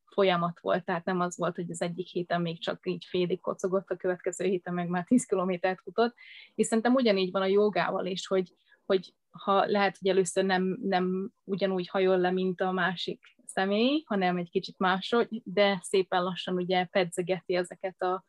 [0.07, 3.91] folyamat volt, tehát nem az volt, hogy az egyik héten még csak így félig kocogott,
[3.91, 6.15] a következő héten meg már 10 kilométert futott,
[6.55, 8.55] és szerintem ugyanígy van a jogával is, hogy,
[8.87, 14.37] hogy ha lehet, hogy először nem, nem ugyanúgy hajol le, mint a másik személy, hanem
[14.37, 18.25] egy kicsit máshogy, de szépen lassan ugye pedzegeti ezeket a,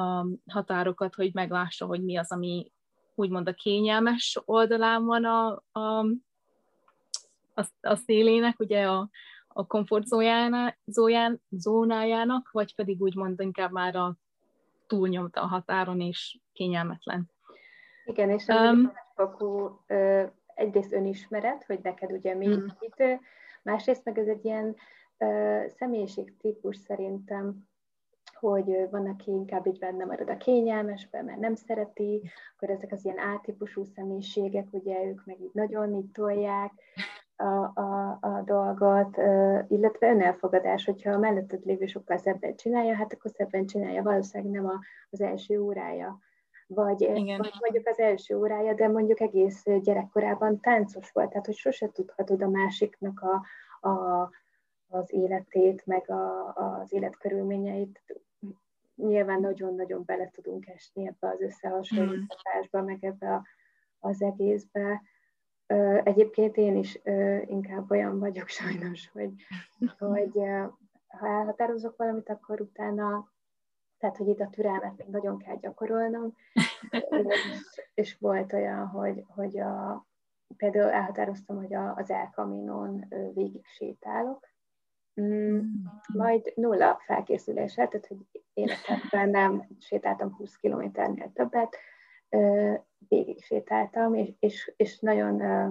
[0.00, 2.72] a határokat, hogy meglássa, hogy mi az, ami
[3.14, 5.98] úgymond a kényelmes oldalán van a, a,
[7.54, 9.08] a, a szélének, ugye a,
[9.48, 14.16] a komfortzónájának, vagy pedig úgymond inkább már a
[14.86, 17.30] túlnyomta a határon, és kényelmetlen.
[18.04, 19.80] Igen, és um, fokú,
[20.54, 22.66] egyrészt önismeret, hogy neked ugye mi mm.
[22.80, 23.02] itt,
[23.62, 24.76] másrészt meg ez egy ilyen
[25.68, 27.68] személyiségtípus szerintem,
[28.32, 33.04] hogy van, aki inkább így benne marad a kényelmesben, mert nem szereti, akkor ezek az
[33.04, 36.72] ilyen átípusú személyiségek, ugye ők meg így nagyon így tolják,
[37.40, 39.16] a, a, a dolgot,
[39.68, 44.66] illetve önelfogadás, hogyha a melletted lévő sokkal szebben csinálja, hát akkor szebben csinálja, valószínűleg nem
[44.66, 44.78] a,
[45.10, 46.18] az első órája.
[46.74, 47.38] Vagy, Igen.
[47.38, 52.42] vagy mondjuk az első órája, de mondjuk egész gyerekkorában táncos volt, tehát hogy sose tudhatod
[52.42, 53.42] a másiknak a,
[53.88, 54.30] a,
[54.88, 58.02] az életét, meg a, az életkörülményeit.
[58.94, 63.42] Nyilván nagyon-nagyon bele tudunk esni ebbe az összehasonlításba, meg ebbe a,
[63.98, 65.02] az egészbe
[66.04, 67.00] Egyébként én is
[67.46, 69.30] inkább olyan vagyok sajnos, hogy,
[69.98, 70.32] hogy
[71.06, 73.28] ha elhatározok valamit, akkor utána,
[74.00, 76.36] tehát hogy itt a türelmet nagyon kell gyakorolnom,
[77.24, 77.40] és,
[77.94, 80.06] és volt olyan, hogy, hogy a,
[80.56, 84.48] például elhatároztam, hogy a, az elkaminon végig sétálok,
[85.20, 85.62] mm, mm.
[86.14, 91.76] majd nulla felkészüléssel, tehát hogy életemben nem sétáltam 20 kilométernél többet,
[93.08, 95.70] végig sétáltam, és, és, és nagyon ö,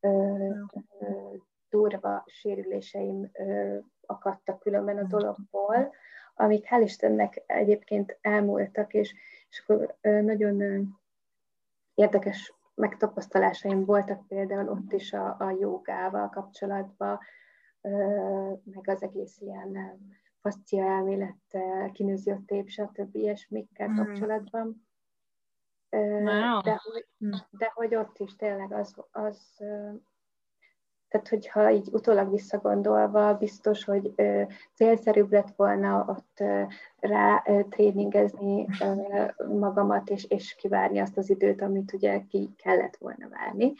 [0.00, 0.54] ö,
[1.68, 5.92] durva sérüléseim ö, akadtak különben a dologból,
[6.38, 9.14] amik hál' Istennek egyébként elmúltak, és,
[9.50, 10.86] és akkor nagyon
[11.94, 17.18] érdekes megtapasztalásaim voltak például ott is a, a jogával kapcsolatban,
[18.64, 20.00] meg az egész ilyen
[20.40, 23.14] faszcia elmélettel, kinőziótép, stb.
[23.16, 23.96] ilyesmikkel mm.
[23.96, 24.88] kapcsolatban
[25.90, 26.60] Wow.
[26.62, 27.36] De, hogy, hm.
[27.50, 29.62] de hogy ott is tényleg az, az
[31.08, 34.14] tehát hogyha így utólag visszagondolva, biztos, hogy
[34.74, 36.42] célszerűbb lett volna ott
[36.98, 38.66] rá tréningezni
[39.48, 43.72] magamat, és, és kivárni azt az időt, amit ugye ki kellett volna várni,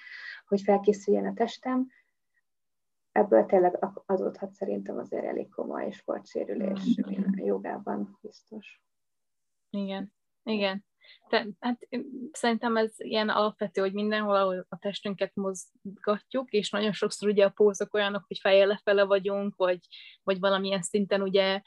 [0.47, 1.89] hogy felkészüljen a testem.
[3.13, 8.83] Ebből tényleg adódhat szerintem azért elég komoly sportsérülés a jogában biztos.
[9.71, 10.13] Igen,
[10.43, 10.88] igen.
[11.29, 11.89] Te, hát
[12.33, 17.51] szerintem ez ilyen alapvető, hogy mindenhol, ahol a testünket mozgatjuk, és nagyon sokszor ugye a
[17.51, 19.79] pózok olyanok, hogy fejjel lefele vagyunk, vagy,
[20.23, 21.63] vagy valamilyen szinten ugye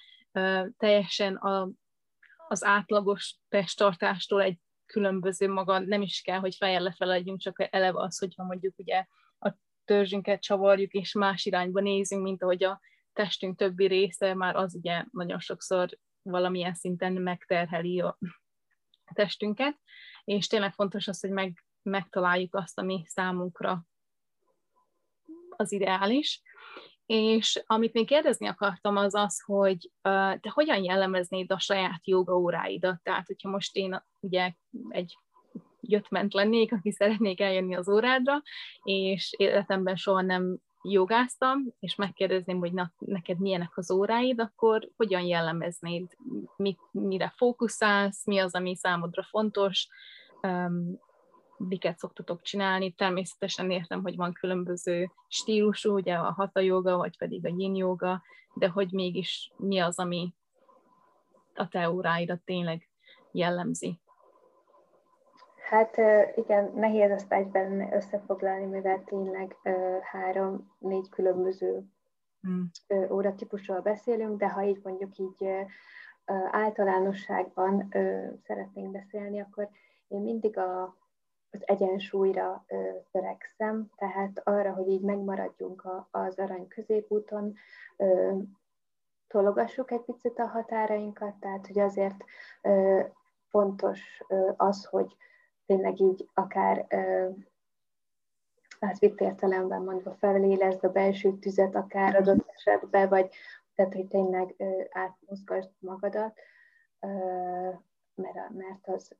[0.77, 1.69] teljesen a,
[2.47, 8.01] az átlagos testtartástól egy különböző maga, nem is kell, hogy fejjel lefele legyünk, csak eleve
[8.01, 9.05] az, hogyha mondjuk ugye
[9.39, 9.53] a
[9.85, 12.79] törzsünket csavarjuk, és más irányba nézünk, mint ahogy a
[13.13, 18.17] testünk többi része, már az ugye nagyon sokszor valamilyen szinten megterheli a,
[19.13, 19.79] testünket,
[20.23, 23.85] és tényleg fontos az, hogy meg, megtaláljuk azt, ami számunkra
[25.49, 26.41] az ideális.
[27.05, 32.37] És amit még kérdezni akartam, az az, hogy uh, te hogyan jellemeznéd a saját joga
[32.37, 33.01] óráidat?
[33.03, 34.53] Tehát, hogyha most én ugye
[34.89, 35.17] egy
[35.81, 38.41] jött-ment lennék, aki szeretnék eljönni az órádra,
[38.83, 45.21] és életemben soha nem jogáztam, és megkérdezném, hogy na, neked milyenek az óráid, akkor hogyan
[45.21, 46.17] jellemeznéd,
[46.55, 49.87] mit, mire fókuszálsz, mi az, ami számodra fontos,
[50.41, 50.99] um,
[51.57, 52.91] miket szoktatok csinálni.
[52.91, 58.21] Természetesen értem, hogy van különböző stílusú, ugye a hatha joga, vagy pedig a yin joga,
[58.53, 60.33] de hogy mégis mi az, ami
[61.55, 62.89] a te óráidat tényleg
[63.31, 63.99] jellemzi.
[65.71, 65.97] Hát
[66.35, 69.55] igen, nehéz ezt egyben összefoglalni, mivel tényleg
[70.01, 71.83] három-négy különböző
[72.41, 72.71] hmm.
[73.09, 75.45] óratípusról beszélünk, de ha így mondjuk így
[76.51, 77.87] általánosságban
[78.43, 79.69] szeretnénk beszélni, akkor
[80.07, 80.97] én mindig a,
[81.49, 82.65] az egyensúlyra
[83.11, 87.53] törekszem, tehát arra, hogy így megmaradjunk a, az arany középúton,
[89.27, 92.23] tologassuk egy picit a határainkat, tehát hogy azért
[93.49, 94.23] fontos
[94.57, 95.15] az, hogy
[95.65, 96.87] tényleg így akár
[98.79, 103.33] hát vitt értelemben mondva felélezd a belső tüzet akár adott esetben, vagy
[103.75, 104.55] tehát, hogy tényleg
[104.89, 106.39] átmozgasd magadat,
[108.15, 109.15] mert, mert az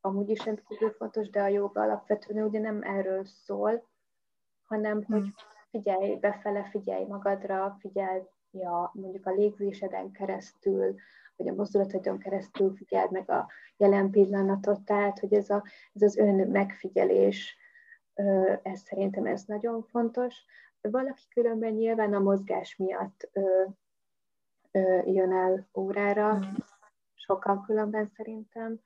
[0.00, 3.88] amúgy is rendkívül fontos, de a joga alapvetően ugye nem erről szól,
[4.62, 5.34] hanem hogy hmm.
[5.70, 10.94] figyelj befele, figyelj magadra, figyelj a, mondjuk a légzéseden keresztül,
[11.36, 16.16] vagy a mozdulatodon keresztül figyeld meg a jelen pillanatot, tehát hogy ez, a, ez az
[16.16, 17.56] ön megfigyelés,
[18.62, 20.44] ez szerintem ez nagyon fontos.
[20.80, 23.30] Valaki különben nyilván a mozgás miatt
[25.04, 26.54] jön el órára, mm.
[27.14, 28.80] sokan különben szerintem,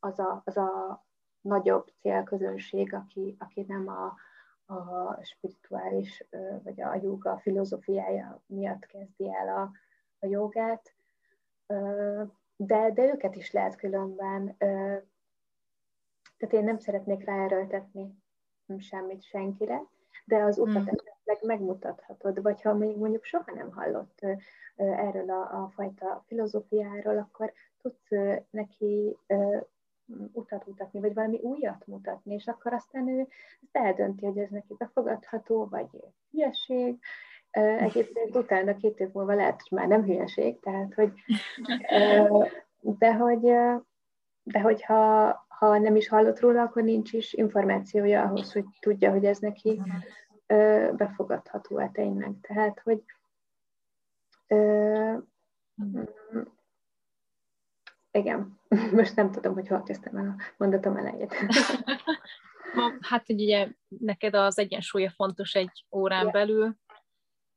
[0.00, 1.04] az a, az a
[1.40, 4.14] nagyobb célközönség, aki, aki nem a,
[4.74, 6.24] a spirituális,
[6.62, 9.70] vagy a joga filozófiája miatt kezdi el a,
[10.18, 10.94] a jogát,
[12.56, 14.56] de, de őket is lehet különben,
[16.36, 18.18] tehát én nem szeretnék ráerőltetni
[18.78, 19.82] semmit senkire,
[20.24, 20.86] de az utat mm.
[20.86, 24.18] esetleg megmutathatod, vagy ha még mondjuk soha nem hallott
[24.76, 27.52] erről a, a fajta filozófiáról, akkor
[27.82, 28.08] tudsz
[28.50, 29.16] neki
[30.32, 33.28] utat mutatni, vagy valami újat mutatni, és akkor aztán ő
[33.72, 35.88] eldönti, hogy ez neki befogadható, vagy
[36.30, 36.98] hülyeség.
[37.50, 41.12] Egyébként utána két év múlva lehet, hogy már nem hülyeség, tehát hogy
[42.80, 43.40] de hogy,
[44.42, 49.24] de hogyha ha nem is hallott róla, akkor nincs is információja ahhoz, hogy tudja, hogy
[49.24, 49.82] ez neki
[50.96, 52.32] befogadható-e tényleg.
[52.40, 53.02] Tehát, hogy
[58.10, 58.60] igen,
[58.96, 61.34] most nem tudom, hogy hol kezdtem el a mondatom elejét.
[63.10, 66.32] hát, hogy ugye neked az egyensúlya fontos egy órán Igen.
[66.32, 66.76] belül.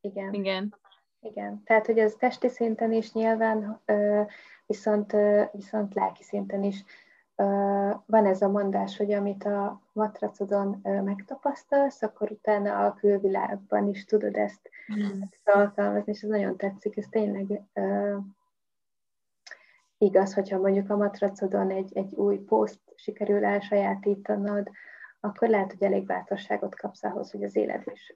[0.04, 0.34] Igen.
[0.34, 0.76] Igen.
[1.20, 3.82] Igen, tehát hogy ez testi szinten is nyilván,
[4.66, 5.16] viszont,
[5.52, 6.84] viszont lelki szinten is.
[8.06, 14.36] Van ez a mondás, hogy amit a matracodon megtapasztalsz, akkor utána a külvilágban is tudod
[14.36, 15.22] ezt, mm.
[15.22, 17.62] ezt alkalmazni, és ez nagyon tetszik, ez tényleg
[19.98, 24.70] igaz, hogyha mondjuk a matracodon egy, egy új poszt sikerül elsajátítanod,
[25.20, 28.16] akkor lehet, hogy elég bátorságot kapsz ahhoz, hogy az éled is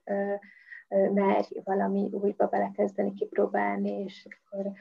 [0.88, 4.72] merj valami újba belekezdeni, kipróbálni, és akkor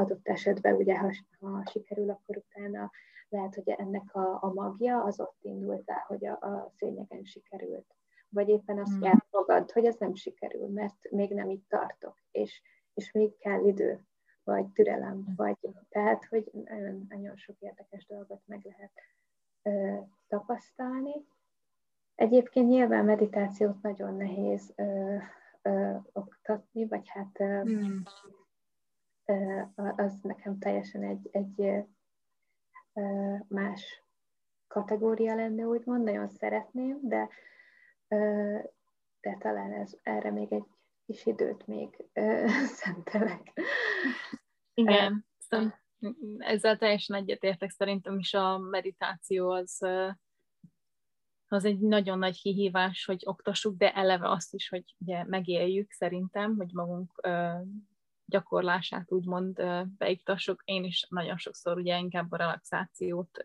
[0.00, 1.10] adott esetben, ugye, ha,
[1.40, 2.90] ha sikerül, akkor utána
[3.28, 7.94] lehet, hogy ennek a, a magja az ott indult el, hogy a, a szőnyegen sikerült.
[8.28, 9.02] Vagy éppen azt mm.
[9.02, 12.62] elfogad, hogy ez nem sikerül, mert még nem itt tartok, és,
[12.94, 14.04] és még kell idő
[14.44, 15.56] vagy türelem, vagy
[15.88, 18.92] tehát, hogy nagyon, nagyon sok érdekes dolgot meg lehet
[19.62, 19.98] ö,
[20.28, 21.26] tapasztalni.
[22.14, 25.16] Egyébként nyilván meditációt nagyon nehéz ö,
[25.62, 28.00] ö, oktatni, vagy hát ö, mm.
[29.24, 31.60] ö, az nekem teljesen egy, egy
[32.92, 34.02] ö, más
[34.66, 37.28] kategória lenne, úgymond, nagyon szeretném, de,
[38.08, 38.58] ö,
[39.20, 40.66] de talán ez, erre még egy
[41.06, 42.46] kis időt még ö,
[42.80, 43.52] szentelek.
[44.74, 45.82] Igen, szóval
[46.38, 49.78] ezzel teljesen egyetértek, szerintem is a meditáció az,
[51.54, 56.56] az egy nagyon nagy kihívás, hogy oktassuk, de eleve azt is, hogy ugye megéljük szerintem,
[56.56, 57.28] hogy magunk
[58.26, 59.62] gyakorlását úgymond
[59.98, 60.62] beiktassuk.
[60.64, 63.40] Én is nagyon sokszor ugye inkább a relaxációt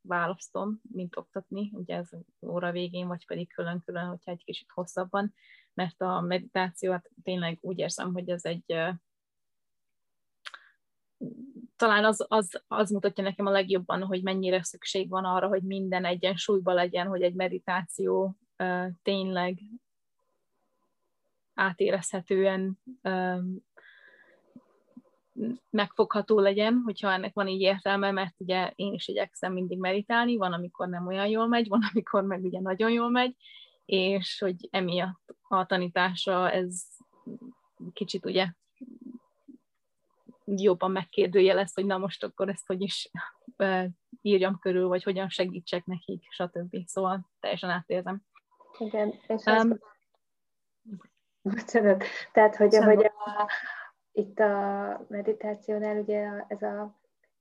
[0.00, 2.10] választom, mint oktatni, ugye ez
[2.46, 5.34] óra végén, vagy pedig külön-külön, hogyha egy kicsit hosszabban,
[5.74, 8.94] mert a meditáció, hát tényleg úgy érzem, hogy ez egy
[11.82, 16.04] talán az, az, az mutatja nekem a legjobban, hogy mennyire szükség van arra, hogy minden
[16.04, 19.58] egyensúlyban legyen, hogy egy meditáció uh, tényleg
[21.54, 23.56] átérezhetően um,
[25.70, 30.52] megfogható legyen, hogyha ennek van így értelme, mert ugye én is igyekszem mindig meditálni, van,
[30.52, 33.36] amikor nem olyan jól megy, van, amikor meg ugye nagyon jól megy,
[33.84, 36.82] és hogy emiatt a tanítása ez
[37.92, 38.46] kicsit ugye
[40.44, 43.10] jobban megkérdőjelez, hogy na most akkor ezt hogy is
[44.22, 46.76] írjam körül, vagy hogyan segítsek nekik, stb.
[46.86, 48.22] Szóval teljesen átérzem.
[48.78, 49.78] Igen, és um,
[51.42, 52.04] Bocsánat.
[52.32, 53.50] Tehát, hogy, hogy a,
[54.12, 56.80] itt a meditációnál ugye ez a,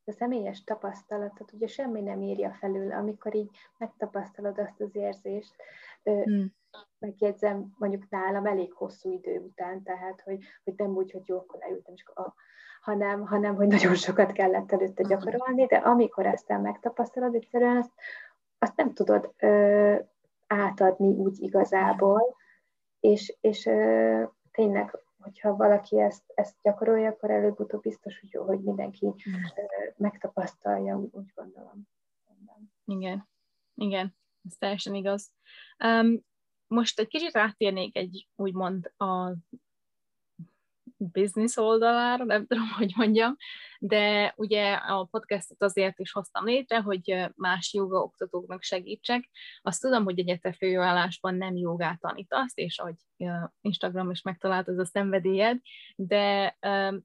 [0.06, 5.56] a személyes tapasztalatot ugye semmi nem írja felül, amikor így megtapasztalod azt az érzést,
[6.04, 6.54] hmm.
[6.99, 11.59] Megjegyzem mondjuk nálam elég hosszú idő után, tehát hogy, hogy nem úgy, hogy jó, akkor
[11.59, 12.34] leültem, és a,
[12.82, 17.91] hanem, hanem hogy nagyon sokat kellett előtte gyakorolni, de amikor ezt megtapasztalod, egyszerűen azt,
[18.59, 19.95] azt nem tudod ö,
[20.47, 22.36] átadni úgy igazából,
[22.99, 28.59] és, és ö, tényleg, hogyha valaki ezt, ezt gyakorolja, akkor előbb-utóbb biztos, hogy, jó, hogy
[28.59, 29.61] mindenki ö,
[29.97, 31.88] megtapasztalja, úgy gondolom.
[32.86, 33.30] Igen,
[33.76, 35.32] igen, ez teljesen igaz.
[35.84, 36.30] Um,
[36.72, 39.34] most egy kicsit rátérnék egy úgymond a
[40.97, 43.36] business oldalára, nem tudom, hogy mondjam,
[43.80, 49.30] de ugye a podcastot azért is hoztam létre, hogy más joga oktatóknak segítsek.
[49.61, 52.95] Azt tudom, hogy egyetem főállásban nem jogát tanítasz, és ahogy
[53.61, 55.57] Instagram is megtalált az a szenvedélyed,
[55.95, 56.57] de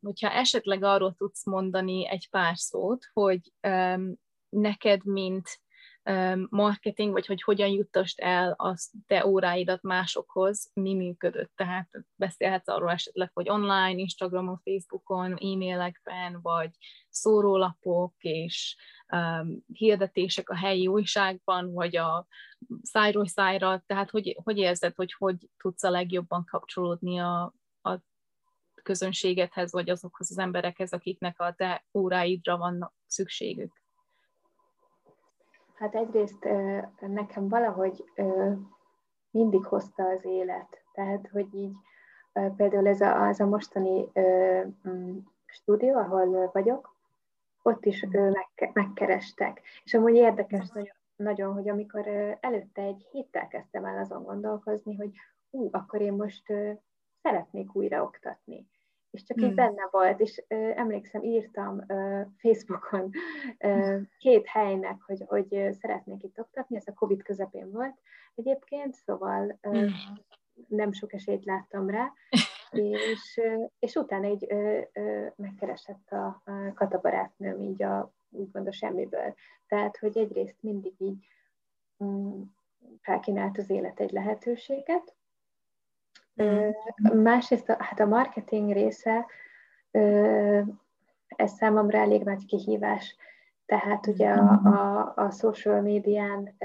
[0.02, 3.52] hogyha esetleg arról tudsz mondani egy pár szót, hogy
[4.48, 5.60] neked, mint
[6.48, 8.76] marketing, vagy hogy hogyan juttasd el a
[9.07, 11.52] te óráidat másokhoz, mi működött.
[11.54, 16.70] Tehát beszélhetsz arról esetleg, hogy online, Instagramon, Facebookon, e-mailekben, vagy
[17.09, 18.76] szórólapok és
[19.12, 22.26] um, hirdetések a helyi újságban, vagy a
[22.82, 28.00] szájról szájra, tehát hogy, hogy érzed, hogy hogy tudsz a legjobban kapcsolódni a, a
[28.82, 33.84] közönségedhez, vagy azokhoz az emberekhez, akiknek a te óráidra van szükségük?
[35.76, 36.48] Hát egyrészt
[37.00, 38.04] nekem valahogy
[39.30, 40.82] mindig hozta az élet.
[40.92, 41.74] Tehát, hogy így
[42.56, 44.10] például ez a, az a mostani
[44.88, 45.16] mm,
[45.46, 46.94] stúdió, ahol vagyok,
[47.62, 48.06] ott is
[48.72, 49.60] megkerestek.
[49.84, 52.06] És amúgy érdekes nagyon, nagyon, hogy amikor
[52.40, 55.10] előtte egy héttel kezdtem el azon gondolkozni, hogy
[55.50, 56.52] ú, akkor én most
[57.22, 58.66] szeretnék újra oktatni.
[59.16, 59.48] És csak hmm.
[59.48, 63.10] így benne volt, és ö, emlékszem, írtam ö, Facebookon
[63.58, 68.00] ö, két helynek, hogy, hogy szeretnék itt oktatni, ez a Covid közepén volt
[68.34, 69.92] egyébként, szóval ö, hmm.
[70.68, 72.12] nem sok esélyt láttam rá,
[72.70, 73.40] és,
[73.78, 79.34] és utána így ö, ö, megkeresett a, a katabarátnőm így a, úgymond a semmiből.
[79.66, 81.26] Tehát, hogy egyrészt mindig így
[82.04, 82.42] mm,
[83.00, 85.15] felkínált az élet egy lehetőséget.
[87.14, 89.26] Másrészt hát a marketing része,
[91.26, 93.16] ez számomra elég nagy kihívás.
[93.66, 96.57] Tehát ugye a, a, a social médián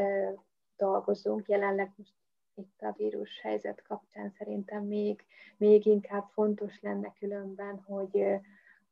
[0.78, 2.14] dolgozunk, jelenleg most
[2.56, 5.26] itt a vírus helyzet kapcsán szerintem még,
[5.58, 8.26] még inkább fontos lenne különben, hogy,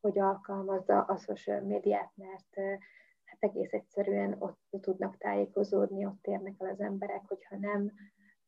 [0.01, 2.79] hogy alkalmazza a social médiát, mert
[3.23, 7.91] hát egész egyszerűen ott tudnak tájékozódni, ott érnek el az emberek, hogyha nem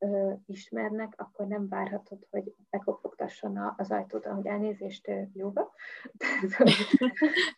[0.02, 5.74] ö, ismernek, akkor nem várhatod, hogy bekopogtasson az ajtót, hogy elnézést jóba.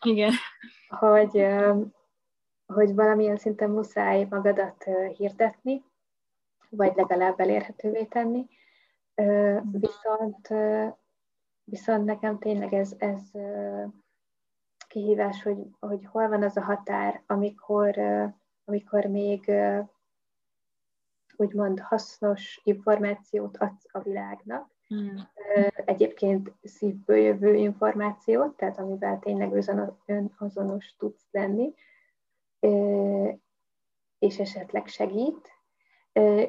[0.01, 0.31] Igen.
[0.87, 1.81] hogy, ö,
[2.65, 4.83] hogy valamilyen szinten muszáj magadat
[5.17, 5.83] hirdetni,
[6.69, 8.47] vagy legalább elérhetővé tenni.
[9.71, 10.47] Viszont,
[11.63, 13.21] viszont nekem tényleg ez, ez
[14.87, 17.97] kihívás, hogy, hogy hol van az a határ, amikor,
[18.65, 19.51] amikor még
[21.43, 24.71] úgymond hasznos információt adsz a világnak.
[24.87, 25.29] Hmm.
[25.85, 29.53] Egyébként szívből jövő információt, tehát amivel tényleg
[30.05, 31.73] önazonos tudsz lenni,
[34.19, 35.51] és esetleg segít,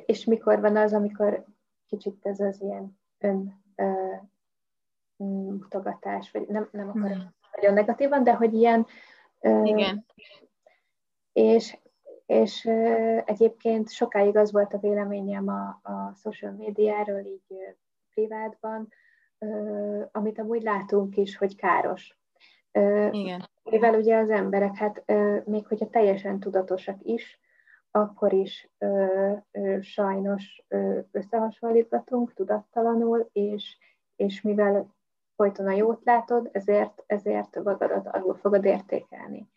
[0.07, 1.45] és mikor van az, amikor
[1.86, 3.62] kicsit ez az ilyen ön
[5.16, 7.34] mutogatás, vagy nem, nem akarom hmm.
[7.55, 8.86] nagyon negatívan, de hogy ilyen
[9.62, 10.07] Igen.
[11.32, 11.78] És,
[12.27, 12.64] és
[13.25, 17.77] egyébként sokáig az volt a véleményem a, a social médiáról, így
[18.14, 18.89] privátban,
[20.12, 22.18] amit amúgy látunk is, hogy káros.
[23.11, 23.49] Igen.
[23.62, 25.05] Mivel ugye az emberek, hát
[25.45, 27.39] még hogyha teljesen tudatosak is,
[27.91, 33.79] akkor is ö, ö, sajnos ö, összehasonlítgatunk tudattalanul, és,
[34.16, 34.95] és mivel
[35.37, 39.49] folyton a jót látod, ezért, ezért magadat alul fogod értékelni.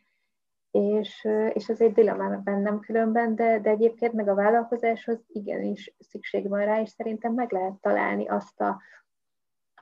[0.72, 6.50] És, és ez egy dilemma bennem különben, de, de egyébként meg a vállalkozáshoz igenis szükség
[6.50, 8.82] van rá, és szerintem meg lehet találni azt a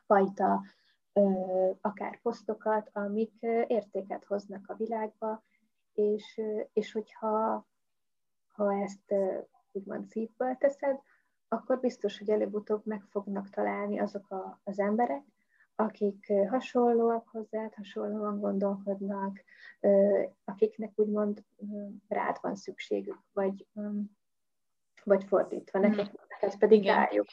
[0.06, 0.62] fajta
[1.82, 5.44] akár posztokat, amik értéket hoznak a világba,
[5.94, 6.42] és,
[6.74, 7.66] és hogyha
[8.48, 9.14] ha ezt
[9.72, 11.00] úgymond szívből teszed,
[11.48, 15.24] akkor biztos, hogy előbb-utóbb meg fognak találni azok a, az emberek,
[15.76, 19.44] akik hasonlóak hozzád, hasonlóan gondolkodnak,
[20.44, 21.44] akiknek úgymond
[22.08, 23.68] rád van szükségük, vagy,
[25.04, 26.96] vagy fordítva, nekik, ez pedig Igen.
[26.96, 27.28] rájuk.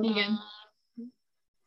[0.00, 0.38] Igen.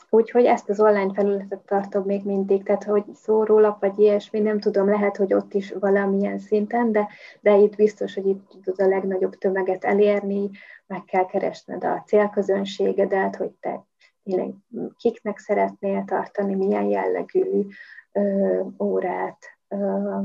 [0.09, 4.89] Úgyhogy ezt az online felületet tartom még mindig, tehát hogy szórólap vagy ilyesmi, nem tudom,
[4.89, 7.07] lehet, hogy ott is valamilyen szinten, de,
[7.41, 10.49] de itt biztos, hogy itt tudod a legnagyobb tömeget elérni,
[10.87, 13.85] meg kell keresned a célközönségedet, hogy te
[14.32, 14.55] tényleg
[14.97, 17.67] kiknek szeretnél tartani, milyen jellegű
[18.11, 19.45] ö, órát.
[19.67, 20.19] Ö,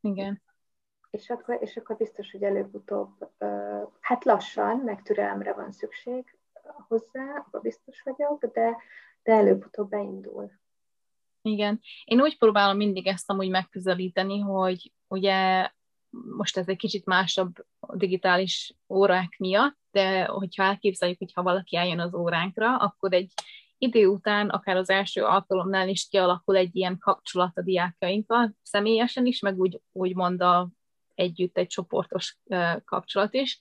[0.00, 0.42] Igen.
[1.10, 6.38] És akkor, és akkor biztos, hogy előbb-utóbb, ö, hát lassan, meg türelemre van szükség,
[6.88, 8.76] hozzá, abban biztos vagyok, de,
[9.22, 10.50] de előbb-utóbb beindul.
[11.42, 11.80] Igen.
[12.04, 15.70] Én úgy próbálom mindig ezt amúgy megközelíteni, hogy ugye
[16.36, 17.52] most ez egy kicsit másabb
[17.92, 23.32] digitális órák miatt, de hogyha elképzeljük, hogy ha valaki eljön az óránkra, akkor egy
[23.78, 29.40] idő után, akár az első alkalomnál is kialakul egy ilyen kapcsolat a diákjainkkal, személyesen is,
[29.40, 30.68] meg úgy, úgy mond a,
[31.14, 32.38] együtt egy csoportos
[32.84, 33.60] kapcsolat is,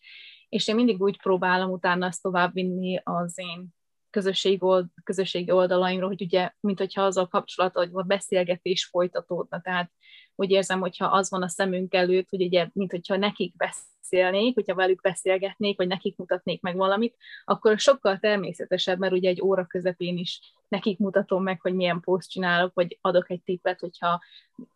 [0.49, 3.67] és én mindig úgy próbálom utána ezt továbbvinni az én
[4.09, 9.61] közösség old, közösségi oldalaimról, hogy ugye, mint hogyha az a kapcsolat, hogy a beszélgetés folytatódna,
[9.61, 9.91] tehát
[10.39, 14.75] úgy érzem, hogyha az van a szemünk előtt, hogy ugye, mint hogyha nekik beszélnék, hogyha
[14.75, 17.15] velük beszélgetnék, vagy nekik mutatnék meg valamit,
[17.45, 22.29] akkor sokkal természetesebb, mert ugye egy óra közepén is nekik mutatom meg, hogy milyen poszt
[22.29, 24.21] csinálok, vagy adok egy tippet, hogyha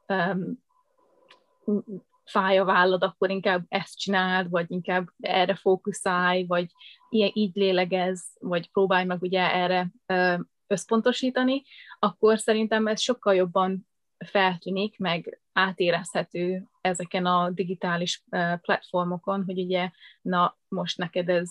[0.08, 0.62] um,
[2.26, 6.72] fáj a vállad, akkor inkább ezt csináld, vagy inkább erre fókuszálj, vagy
[7.10, 9.92] ilyen, így lélegez, vagy próbálj meg ugye erre
[10.68, 11.64] összpontosítani,
[12.00, 13.88] akkor szerintem ez sokkal jobban
[14.26, 18.24] feltűnik, meg átérezhető ezeken a digitális
[18.62, 19.90] platformokon, hogy ugye,
[20.22, 21.50] na, most neked ez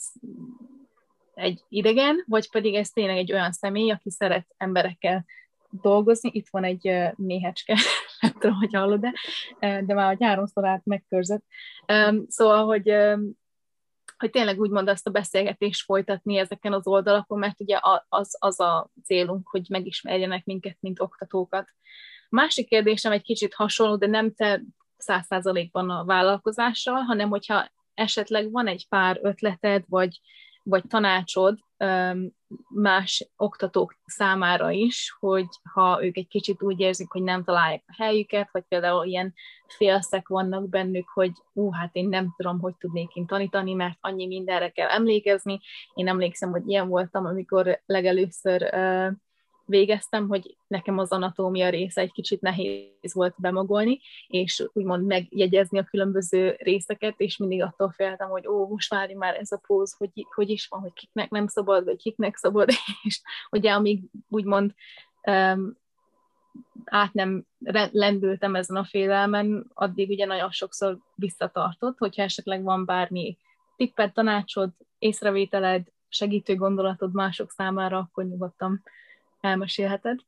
[1.35, 5.25] egy idegen, vagy pedig ez tényleg egy olyan személy, aki szeret emberekkel
[5.71, 6.31] dolgozni.
[6.33, 7.77] Itt van egy méhecske,
[8.21, 9.13] nem tudom, hogy hallod-e,
[9.59, 11.45] de már a háromszor át megkörzött.
[12.29, 12.95] Szóval, hogy
[14.23, 18.91] hogy tényleg úgymond azt a beszélgetést folytatni ezeken az oldalakon, mert ugye az, az a
[19.05, 21.69] célunk, hogy megismerjenek minket, mint oktatókat.
[22.33, 24.63] Másik kérdésem egy kicsit hasonló, de nem te
[24.97, 30.21] száz százalékban a vállalkozással, hanem hogyha esetleg van egy pár ötleted, vagy,
[30.63, 31.59] vagy tanácsod
[32.69, 38.03] más oktatók számára is, hogy ha ők egy kicsit úgy érzik, hogy nem találják a
[38.03, 39.35] helyüket, vagy például ilyen
[39.67, 44.27] félszek vannak bennük, hogy ú, hát én nem tudom, hogy tudnék én tanítani, mert annyi
[44.27, 45.61] mindenre kell emlékezni.
[45.95, 49.13] Én emlékszem, hogy ilyen voltam, amikor legelőször uh,
[49.73, 55.85] végeztem, hogy nekem az anatómia része egy kicsit nehéz volt bemagolni, és úgymond megjegyezni a
[55.85, 60.11] különböző részeket, és mindig attól féltem, hogy ó, most várj már ez a póz, hogy,
[60.35, 62.69] hogy is van, hogy kiknek nem szabad, vagy kiknek szabad,
[63.03, 63.21] és
[63.51, 64.75] ugye amíg úgymond
[65.27, 65.77] um,
[66.85, 67.47] át nem
[67.91, 73.39] lendültem ezen a félelmen, addig ugye nagyon sokszor visszatartott, hogyha esetleg van bármi
[73.77, 78.83] tipped, tanácsod, észrevételed, segítő gondolatod mások számára, akkor nyugodtan
[79.43, 80.19] elmesélheted?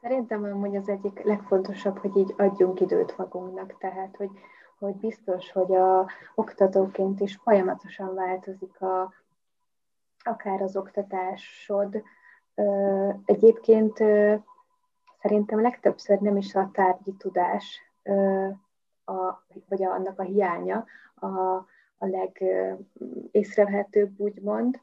[0.00, 4.30] Szerintem amúgy az egyik legfontosabb, hogy így adjunk időt magunknak, tehát hogy,
[4.78, 9.12] hogy biztos, hogy a oktatóként is folyamatosan változik a,
[10.24, 12.02] akár az oktatásod.
[13.24, 13.96] Egyébként
[15.20, 17.80] szerintem legtöbbször nem is a tárgyi tudás,
[19.04, 21.26] a, vagy annak a hiánya a,
[21.98, 24.80] a legészrevehetőbb, úgymond,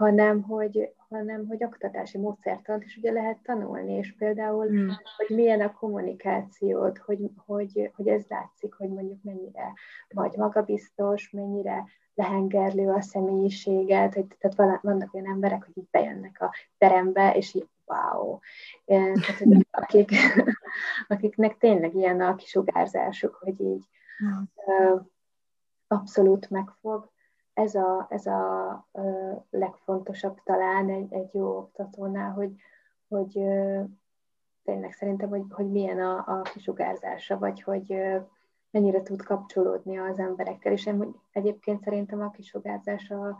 [0.00, 4.88] hanem hogy, hanem hogy oktatási módszertant is ugye lehet tanulni, és például, mm.
[5.16, 9.72] hogy milyen a kommunikációd, hogy, hogy, hogy ez látszik, hogy mondjuk mennyire
[10.08, 11.84] vagy magabiztos, mennyire
[12.14, 17.68] lehengerlő a személyiséget, hogy, tehát vannak olyan emberek, hogy így bejönnek a terembe, és így
[17.84, 18.38] wow.
[18.84, 20.10] Tehát, hogy akik,
[21.08, 23.84] akiknek tényleg ilyen a kisugárzásuk, hogy így
[24.24, 24.96] mm.
[25.88, 27.10] abszolút megfog
[27.60, 32.50] ez a, ez a ö, legfontosabb talán egy, egy jó oktatónál, hogy,
[33.08, 33.80] hogy ö,
[34.64, 38.18] tényleg szerintem, hogy, hogy milyen a, a kisugárzása, vagy hogy ö,
[38.70, 43.38] mennyire tud kapcsolódni az emberekkel, és én egyébként szerintem a kisugárzása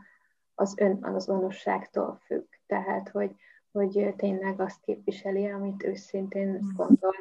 [0.54, 3.34] az, ön, az onosságtól függ, tehát hogy,
[3.72, 6.76] hogy tényleg azt képviseli, amit őszintén mm.
[6.76, 7.14] gondol.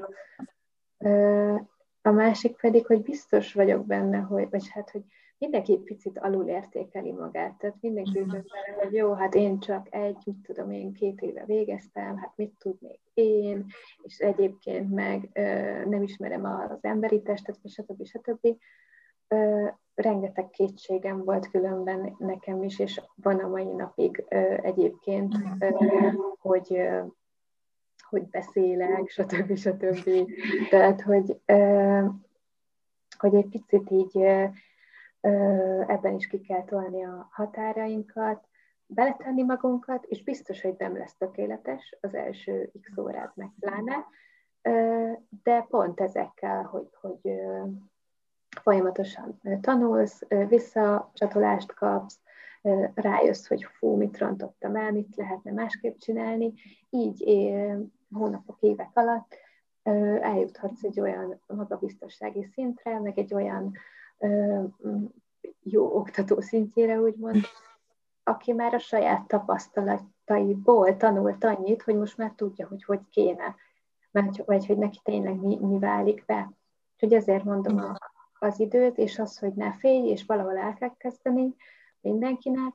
[2.02, 5.04] A másik pedig, hogy biztos vagyok benne, hogy, vagy hát, hogy
[5.40, 7.58] mindenki picit alul értékeli magát.
[7.58, 8.32] Tehát mindenki uh-huh.
[8.32, 12.54] vele, hogy jó, hát én csak egy, mit tudom, én két éve végeztem, hát mit
[12.58, 13.66] tudnék én,
[14.02, 15.42] és egyébként meg ö,
[15.86, 18.06] nem ismerem az emberi testet, stb.
[18.06, 18.58] stb.
[19.28, 25.70] Ö, rengeteg kétségem volt különben nekem is, és van a mai napig ö, egyébként, ö,
[26.40, 27.02] hogy ö,
[28.10, 29.56] hogy beszélek, stb.
[29.56, 30.10] stb.
[30.70, 31.40] Tehát, hogy,
[33.18, 34.18] hogy egy picit így
[35.88, 38.48] ebben is ki kell tolni a határainkat,
[38.86, 44.06] beletenni magunkat, és biztos, hogy nem lesz tökéletes az első x órát meg pláne,
[45.44, 47.40] de pont ezekkel, hogy, hogy
[48.62, 52.20] folyamatosan tanulsz, visszacsatolást kapsz,
[52.94, 56.54] rájössz, hogy fú, mit rontottam el, mit lehetne másképp csinálni,
[56.90, 57.24] így
[58.14, 59.38] hónapok, évek alatt
[60.22, 63.72] eljuthatsz egy olyan magabiztossági szintre, meg egy olyan
[65.64, 67.42] jó oktató szintjére, úgymond,
[68.24, 73.56] aki már a saját tapasztalataiból tanult annyit, hogy most már tudja, hogy hogy kéne,
[74.12, 76.52] vagy, vagy hogy neki tényleg mi, mi válik be.
[76.94, 77.96] Úgyhogy ezért mondom a,
[78.40, 81.56] az időt, és az, hogy ne félj, és valahol el kell kezdeni
[82.02, 82.74] mindenkinek,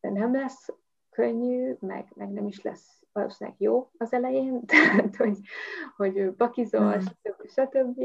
[0.00, 0.68] de nem lesz
[1.10, 5.38] könnyű, meg, meg nem is lesz valószínűleg jó az elején, tehát hogy,
[5.96, 7.48] hogy bakizol, stb.
[7.48, 8.00] stb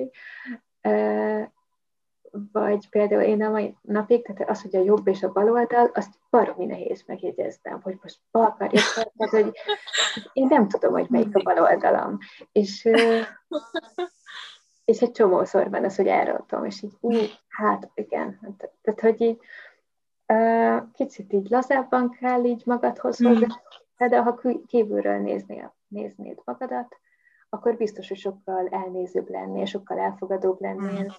[2.32, 5.92] vagy például én a mai napig, tehát az, hogy a jobb és a bal oldal,
[5.94, 8.82] azt baromi nehéz megjegyeztem, hogy most bal karja,
[9.16, 9.52] hogy
[10.34, 12.18] én nem tudom, hogy melyik a bal oldalam.
[12.52, 12.90] És,
[14.86, 17.14] és egy csomószor van az, hogy elrontom, és így, ú,
[17.48, 18.58] hát igen.
[18.82, 19.40] Tehát, hogy így
[20.94, 23.28] kicsit így lazábban kell így magadhoz hmm.
[23.28, 23.48] hozni,
[23.98, 26.98] de ha kívülről néznél, néznéd magadat,
[27.50, 31.16] akkor biztos, hogy sokkal elnézőbb lennél, sokkal elfogadóbb lennél, hmm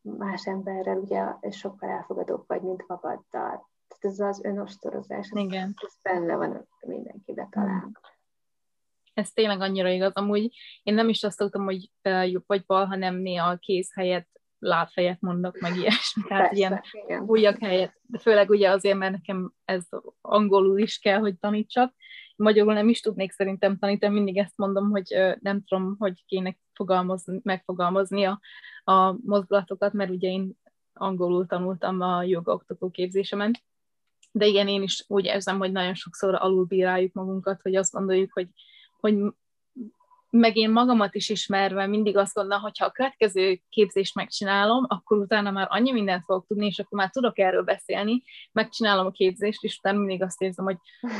[0.00, 3.68] más emberrel ugye sokkal elfogadóbb vagy, mint magaddal.
[3.88, 5.74] Tehát ez az önostorozás, Igen.
[5.86, 7.98] ez benne van mindenkibe talán.
[9.14, 10.12] Ez tényleg annyira igaz.
[10.14, 14.28] Amúgy én nem is azt szoktam, hogy jobb vagy bal, hanem néha a kéz helyett
[14.58, 16.22] lábfejet mondok, meg ilyesmi.
[16.22, 17.56] Tehát ilyen igen.
[17.60, 18.00] helyett.
[18.02, 19.84] De főleg ugye azért, mert nekem ez
[20.20, 21.94] angolul is kell, hogy tanítsak,
[22.36, 27.40] magyarul nem is tudnék szerintem tanítani, mindig ezt mondom, hogy nem tudom, hogy kéne fogalmazni,
[27.42, 28.40] megfogalmazni a,
[28.88, 30.52] a mozgalatokat, mert ugye én
[30.92, 33.52] angolul tanultam a jogaoktató képzésemen,
[34.32, 38.48] de igen, én is úgy érzem, hogy nagyon sokszor alulbíráljuk magunkat, hogy azt gondoljuk, hogy,
[39.00, 39.14] hogy
[40.30, 45.18] meg én magamat is ismerve mindig azt gondolom, hogy ha a következő képzést megcsinálom, akkor
[45.18, 48.22] utána már annyi mindent fogok tudni, és akkor már tudok erről beszélni,
[48.52, 50.76] megcsinálom a képzést, és utána mindig azt érzem, hogy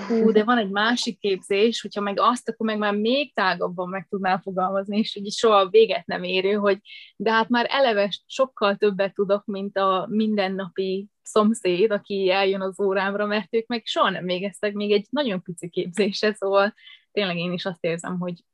[0.07, 4.07] hú, de van egy másik képzés, hogyha meg azt, akkor meg már még tágabban meg
[4.11, 6.79] tudnál fogalmazni, és így soha véget nem érő, hogy
[7.17, 13.27] de hát már eleve sokkal többet tudok, mint a mindennapi szomszéd, aki eljön az órámra,
[13.27, 16.75] mert ők meg soha nem végeztek még egy nagyon pici képzésre, szóval
[17.13, 18.45] tényleg én is azt érzem, hogy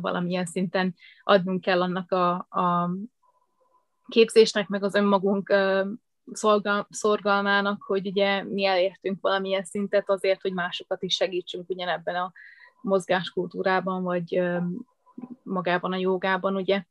[0.00, 2.90] valamilyen szinten adnunk kell annak a, a
[4.08, 5.54] képzésnek, meg az önmagunk
[6.32, 12.32] szolgal, szorgalmának, hogy ugye mi elértünk valamilyen szintet azért, hogy másokat is segítsünk ugyanebben a
[12.80, 14.42] mozgáskultúrában, vagy
[15.42, 16.84] magában a jogában, ugye.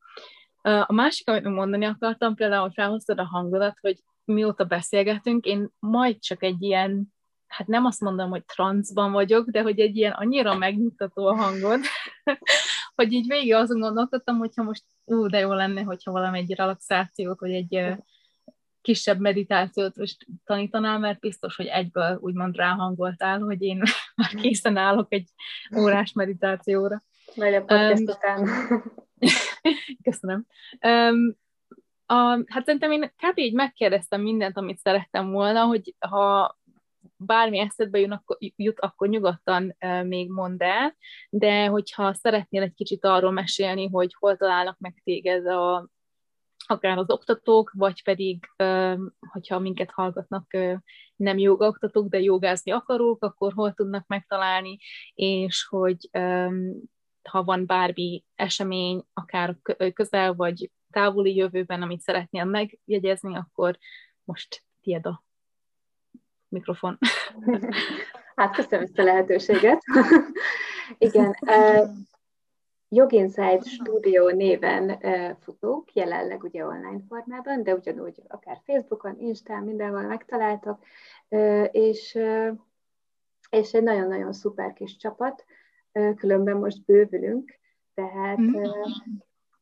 [0.62, 6.20] A másik, amit mondani akartam, például, hogy felhoztad a hangodat, hogy mióta beszélgetünk, én majd
[6.20, 7.14] csak egy ilyen
[7.52, 11.80] hát nem azt mondom, hogy transzban vagyok, de hogy egy ilyen annyira megnyugtató a hangod,
[12.96, 17.40] hogy így végig azon gondolkodtam, hogyha most ú, de jó lenne, hogyha valami egy relaxációt,
[17.40, 17.96] vagy egy
[18.82, 23.84] kisebb meditációt most tanítanál, mert biztos, hogy egyből úgymond ráhangoltál, hogy én
[24.16, 25.30] már készen állok egy
[25.78, 27.02] órás meditációra.
[27.36, 28.50] Vagy a podcast um, után.
[30.04, 30.46] Köszönöm.
[30.82, 31.40] Um,
[32.06, 33.38] a, hát szerintem én kb.
[33.38, 36.58] így megkérdeztem mindent, amit szerettem volna, hogy ha
[37.26, 40.96] bármi eszedbe jön, akkor, jut, akkor nyugodtan még mondd el,
[41.30, 45.90] de hogyha szeretnél egy kicsit arról mesélni, hogy hol találnak meg téged a,
[46.68, 48.46] akár az oktatók, vagy pedig,
[49.32, 50.58] hogyha minket hallgatnak
[51.16, 54.78] nem jogaoktatók, de jogázni akarók, akkor hol tudnak megtalálni,
[55.14, 56.10] és hogy
[57.30, 59.56] ha van bármi esemény, akár
[59.94, 63.78] közel vagy távoli jövőben, amit szeretnél megjegyezni, akkor
[64.24, 65.24] most tiéd a
[66.52, 66.98] mikrofon.
[68.36, 69.82] Hát köszönöm ezt a lehetőséget.
[70.98, 71.90] Igen, uh,
[72.90, 80.02] Yoginside Studio néven uh, futók, jelenleg ugye online formában, de ugyanúgy akár Facebookon, Instán, mindenhol
[80.02, 80.84] megtaláltak,
[81.30, 82.58] uh, és, uh,
[83.50, 85.46] és egy nagyon-nagyon szuper kis csapat,
[85.94, 87.60] uh, különben most bővülünk,
[87.94, 88.88] tehát, uh,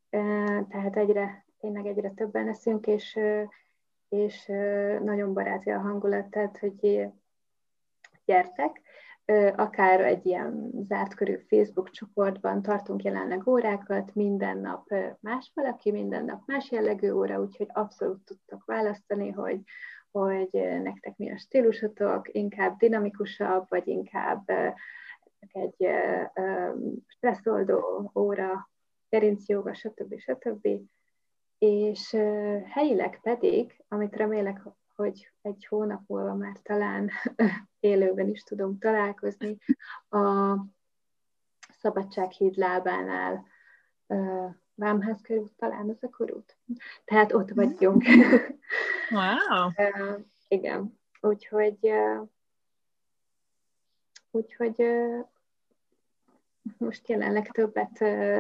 [0.09, 3.43] uh, tehát egyre, tényleg egyre többen leszünk, és uh,
[4.09, 4.45] és
[5.03, 7.07] nagyon baráti a hangulat, tehát hogy
[8.25, 8.81] gyertek,
[9.55, 16.25] akár egy ilyen zárt körű Facebook csoportban tartunk jelenleg órákat, minden nap más valaki, minden
[16.25, 19.59] nap más jellegű óra, úgyhogy abszolút tudtok választani, hogy,
[20.11, 20.49] hogy
[20.83, 24.49] nektek mi a stílusotok, inkább dinamikusabb, vagy inkább
[25.51, 25.87] egy
[27.07, 28.69] stresszoldó óra,
[29.09, 30.19] gerincjoga, stb.
[30.19, 30.67] stb
[31.59, 32.11] és
[32.65, 34.61] helyileg pedig, amit remélek,
[34.95, 37.09] hogy egy hónap múlva már talán
[37.79, 39.57] élőben is tudunk találkozni,
[40.09, 40.55] a
[41.79, 43.45] Szabadsághíd lábánál
[44.75, 46.57] Vámház körül talán az a körút.
[47.05, 48.03] Tehát ott vagyunk.
[49.09, 49.69] Wow!
[50.47, 50.99] Igen.
[51.21, 51.91] Úgyhogy
[54.31, 54.83] úgyhogy
[56.77, 57.91] most jelenleg többet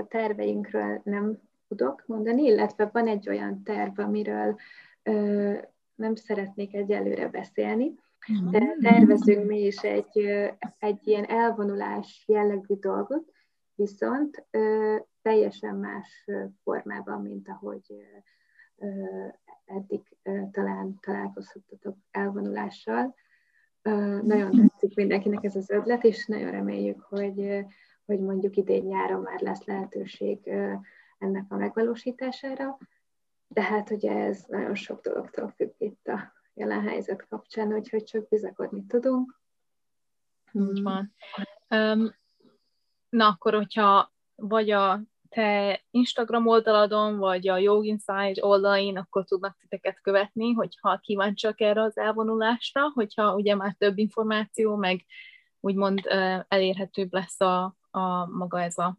[0.07, 4.55] terveinkről nem tudok mondani, illetve van egy olyan terv, amiről
[5.03, 5.53] ö,
[5.95, 7.95] nem szeretnék egyelőre beszélni,
[8.51, 8.79] de mm.
[8.81, 10.17] tervezünk mi is egy,
[10.79, 13.31] egy ilyen elvonulás jellegű dolgot,
[13.75, 16.29] viszont ö, teljesen más
[16.63, 17.95] formában, mint ahogy
[18.77, 18.87] ö,
[19.65, 23.15] eddig ö, talán találkozhattatok elvonulással.
[23.81, 27.65] Ö, nagyon tetszik mindenkinek ez az ötlet, és nagyon reméljük, hogy,
[28.05, 30.51] hogy mondjuk idén nyáron már lesz lehetőség
[31.19, 32.77] ennek a megvalósítására,
[33.47, 38.27] de hát ugye ez nagyon sok dologtól függ itt a jelen helyzet kapcsán, úgyhogy csak
[38.27, 39.41] bizakodni tudunk.
[40.51, 41.13] Úgy van.
[41.69, 42.15] Um,
[43.09, 49.57] na akkor, hogyha vagy a te Instagram oldaladon, vagy a Yoga Inside oldalain, akkor tudnak
[49.59, 55.05] titeket követni, hogyha kíváncsiak erre az elvonulásra, hogyha ugye már több információ, meg
[55.59, 56.01] úgymond
[56.47, 58.97] elérhetőbb lesz a, a maga ez a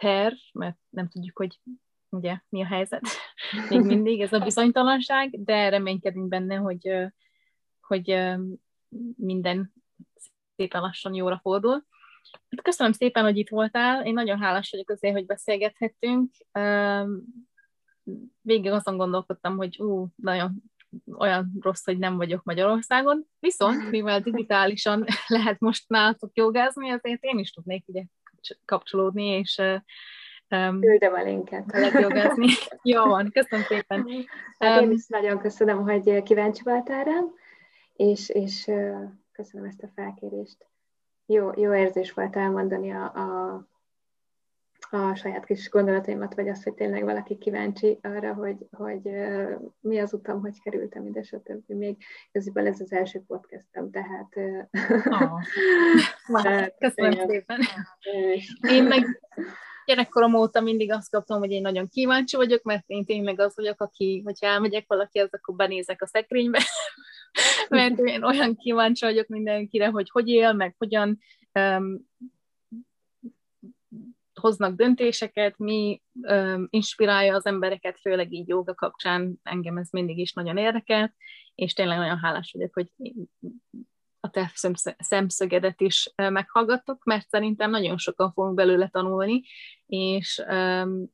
[0.00, 1.60] terv, mert nem tudjuk, hogy
[2.08, 3.02] ugye mi a helyzet
[3.70, 6.90] még mindig, ez a bizonytalanság, de reménykedünk benne, hogy,
[7.80, 8.18] hogy
[9.16, 9.72] minden
[10.56, 11.84] szépen lassan jóra fordul.
[12.50, 16.30] Hát köszönöm szépen, hogy itt voltál, én nagyon hálás vagyok azért, hogy beszélgethettünk.
[18.40, 20.62] Végig azon gondolkodtam, hogy ú, nagyon
[21.16, 27.38] olyan rossz, hogy nem vagyok Magyarországon, viszont mivel digitálisan lehet most nálatok jogázni, azért én
[27.38, 28.04] is tudnék ugye
[28.64, 29.62] kapcsolódni, és
[30.56, 31.64] Um, Küldöm a linket.
[32.00, 32.46] Jogázni.
[32.82, 34.06] Jó van, köszönöm szépen.
[34.58, 37.34] Hát én is nagyon köszönöm, hogy kíváncsi voltál rám,
[37.96, 38.70] és, és
[39.32, 40.66] köszönöm ezt a felkérést.
[41.26, 43.64] Jó, jó érzés volt elmondani a, a
[44.90, 49.10] a saját kis gondolataimat, vagy azt, hogy tényleg valaki kíváncsi arra, hogy, hogy
[49.80, 51.62] mi az utam, hogy kerültem ide, stb.
[51.66, 51.96] Még
[52.32, 54.36] közben ez az első podcastem, tehát...
[55.04, 55.40] Oh.
[56.78, 57.60] Köszönöm szépen.
[58.60, 59.20] Én meg
[59.90, 63.80] gyerekkorom óta mindig azt kaptam, hogy én nagyon kíváncsi vagyok, mert én tényleg az vagyok,
[63.80, 66.60] aki, hogyha elmegyek valakihez, akkor benézek a szekrénybe,
[67.68, 71.18] mert én olyan kíváncsi vagyok mindenkire, hogy hogy él, meg hogyan
[71.54, 72.08] um,
[74.40, 80.32] hoznak döntéseket, mi um, inspirálja az embereket, főleg így joga kapcsán, engem ez mindig is
[80.32, 81.14] nagyon érdekel,
[81.54, 82.92] és tényleg nagyon hálás vagyok, hogy
[84.20, 84.52] a te
[84.98, 89.42] szemszögedet is meghallgattok, mert szerintem nagyon sokan fogunk belőle tanulni,
[89.86, 91.04] és um,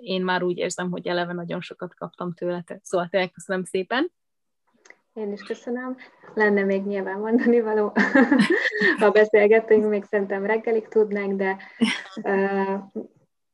[0.00, 2.64] én már úgy érzem, hogy eleve nagyon sokat kaptam tőle.
[2.82, 4.12] Szóval tényleg köszönöm szépen.
[5.16, 5.96] Én is köszönöm.
[6.34, 7.92] Lenne még nyilván mondani való,
[9.00, 11.56] ha beszélgettünk, még szerintem reggelig tudnánk, de,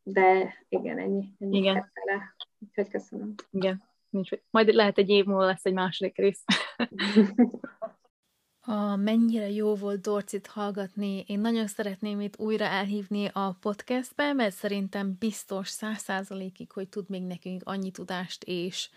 [0.03, 1.33] de igen, ennyi.
[1.39, 1.91] ennyi igen.
[1.95, 2.35] Fele.
[2.59, 3.35] Úgyhogy köszönöm.
[3.51, 3.83] Igen.
[4.11, 6.45] Nincs, majd lehet egy év múlva lesz egy második rész.
[8.61, 11.25] a mennyire jó volt Dorcit hallgatni.
[11.27, 17.09] Én nagyon szeretném itt újra elhívni a podcastbe, mert szerintem biztos száz százalékig, hogy tud
[17.09, 18.91] még nekünk annyi tudást és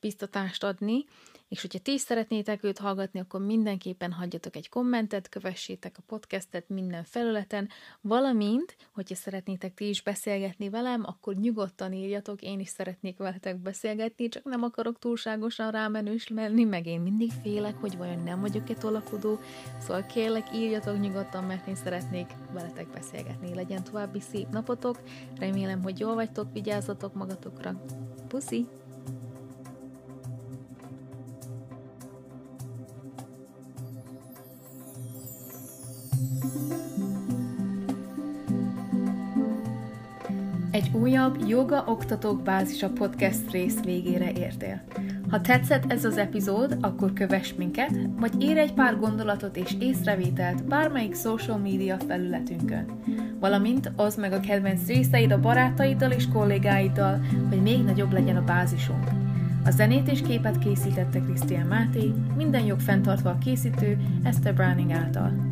[0.00, 1.04] biztatást adni,
[1.48, 6.68] és hogyha ti is szeretnétek őt hallgatni, akkor mindenképpen hagyjatok egy kommentet, kövessétek a podcastet
[6.68, 7.68] minden felületen,
[8.00, 14.28] valamint, hogyha szeretnétek ti is beszélgetni velem, akkor nyugodtan írjatok, én is szeretnék veletek beszélgetni,
[14.28, 19.38] csak nem akarok túlságosan rámenős lenni, meg én mindig félek, hogy vajon nem vagyok-e tolakodó,
[19.80, 23.54] szóval kérlek, írjatok nyugodtan, mert én szeretnék veletek beszélgetni.
[23.54, 25.00] Legyen további szép napotok,
[25.38, 27.84] remélem, hogy jól vagytok, vigyázzatok magatokra.
[28.28, 28.66] Puszi!
[41.00, 44.82] Újabb Joga Oktatók Bázisa podcast rész végére értél.
[45.30, 50.64] Ha tetszett ez az epizód, akkor kövess minket, vagy írj egy pár gondolatot és észrevételt
[50.64, 52.86] bármelyik social media felületünkön.
[53.40, 58.44] Valamint oszd meg a kedvenc részeid a barátaiddal és kollégáiddal, hogy még nagyobb legyen a
[58.44, 59.04] bázisunk.
[59.64, 65.45] A zenét és képet készítette Krisztián Máté, minden jog fenntartva a készítő Esther Browning által.